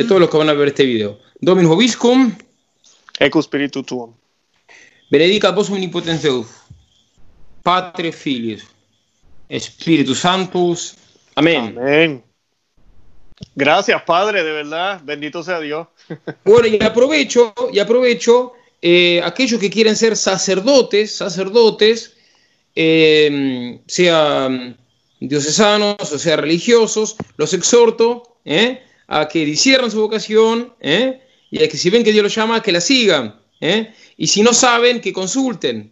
[0.08, 1.20] todos los que van a ver este video.
[1.42, 2.34] Dominus Obiscum.
[3.20, 4.14] Eco Spiritu Tuum.
[5.10, 6.48] Benedica vos omnipotens Deus,
[7.62, 8.64] Patre Filius,
[9.48, 10.96] Espíritu Santus.
[11.36, 11.76] Amén.
[11.78, 12.24] Amén.
[13.54, 15.02] Gracias, Padre, de verdad.
[15.04, 15.88] Bendito sea Dios.
[16.44, 22.16] Bueno, y aprovecho, y aprovecho, eh, aquellos que quieren ser sacerdotes, sacerdotes,
[22.76, 24.78] eh, sean
[25.20, 31.78] diocesanos o sean religiosos, los exhorto eh, a que discierran su vocación y a que
[31.78, 33.40] si ven que Dios los llama, que la sigan.
[34.18, 35.92] Y si no saben, que consulten.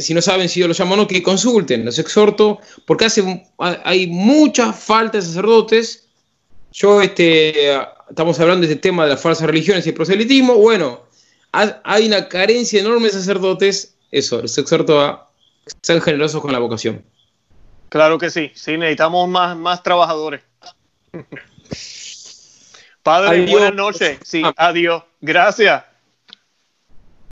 [0.00, 1.84] Si no saben si Dios los llama o no, que consulten.
[1.84, 6.08] Los exhorto porque hace, hay mucha falta de sacerdotes
[6.72, 7.72] yo, este,
[8.08, 10.54] estamos hablando de este tema de las falsas religiones y el proselitismo.
[10.54, 11.02] Bueno,
[11.52, 13.96] hay una carencia enorme de sacerdotes.
[14.10, 15.28] Eso, les exhorto a
[15.82, 17.04] ser generosos con la vocación.
[17.88, 20.42] Claro que sí, sí, necesitamos más, más trabajadores.
[23.02, 24.18] Padre, buenas noches.
[24.22, 24.52] Sí, ah.
[24.56, 25.02] adiós.
[25.20, 25.84] Gracias.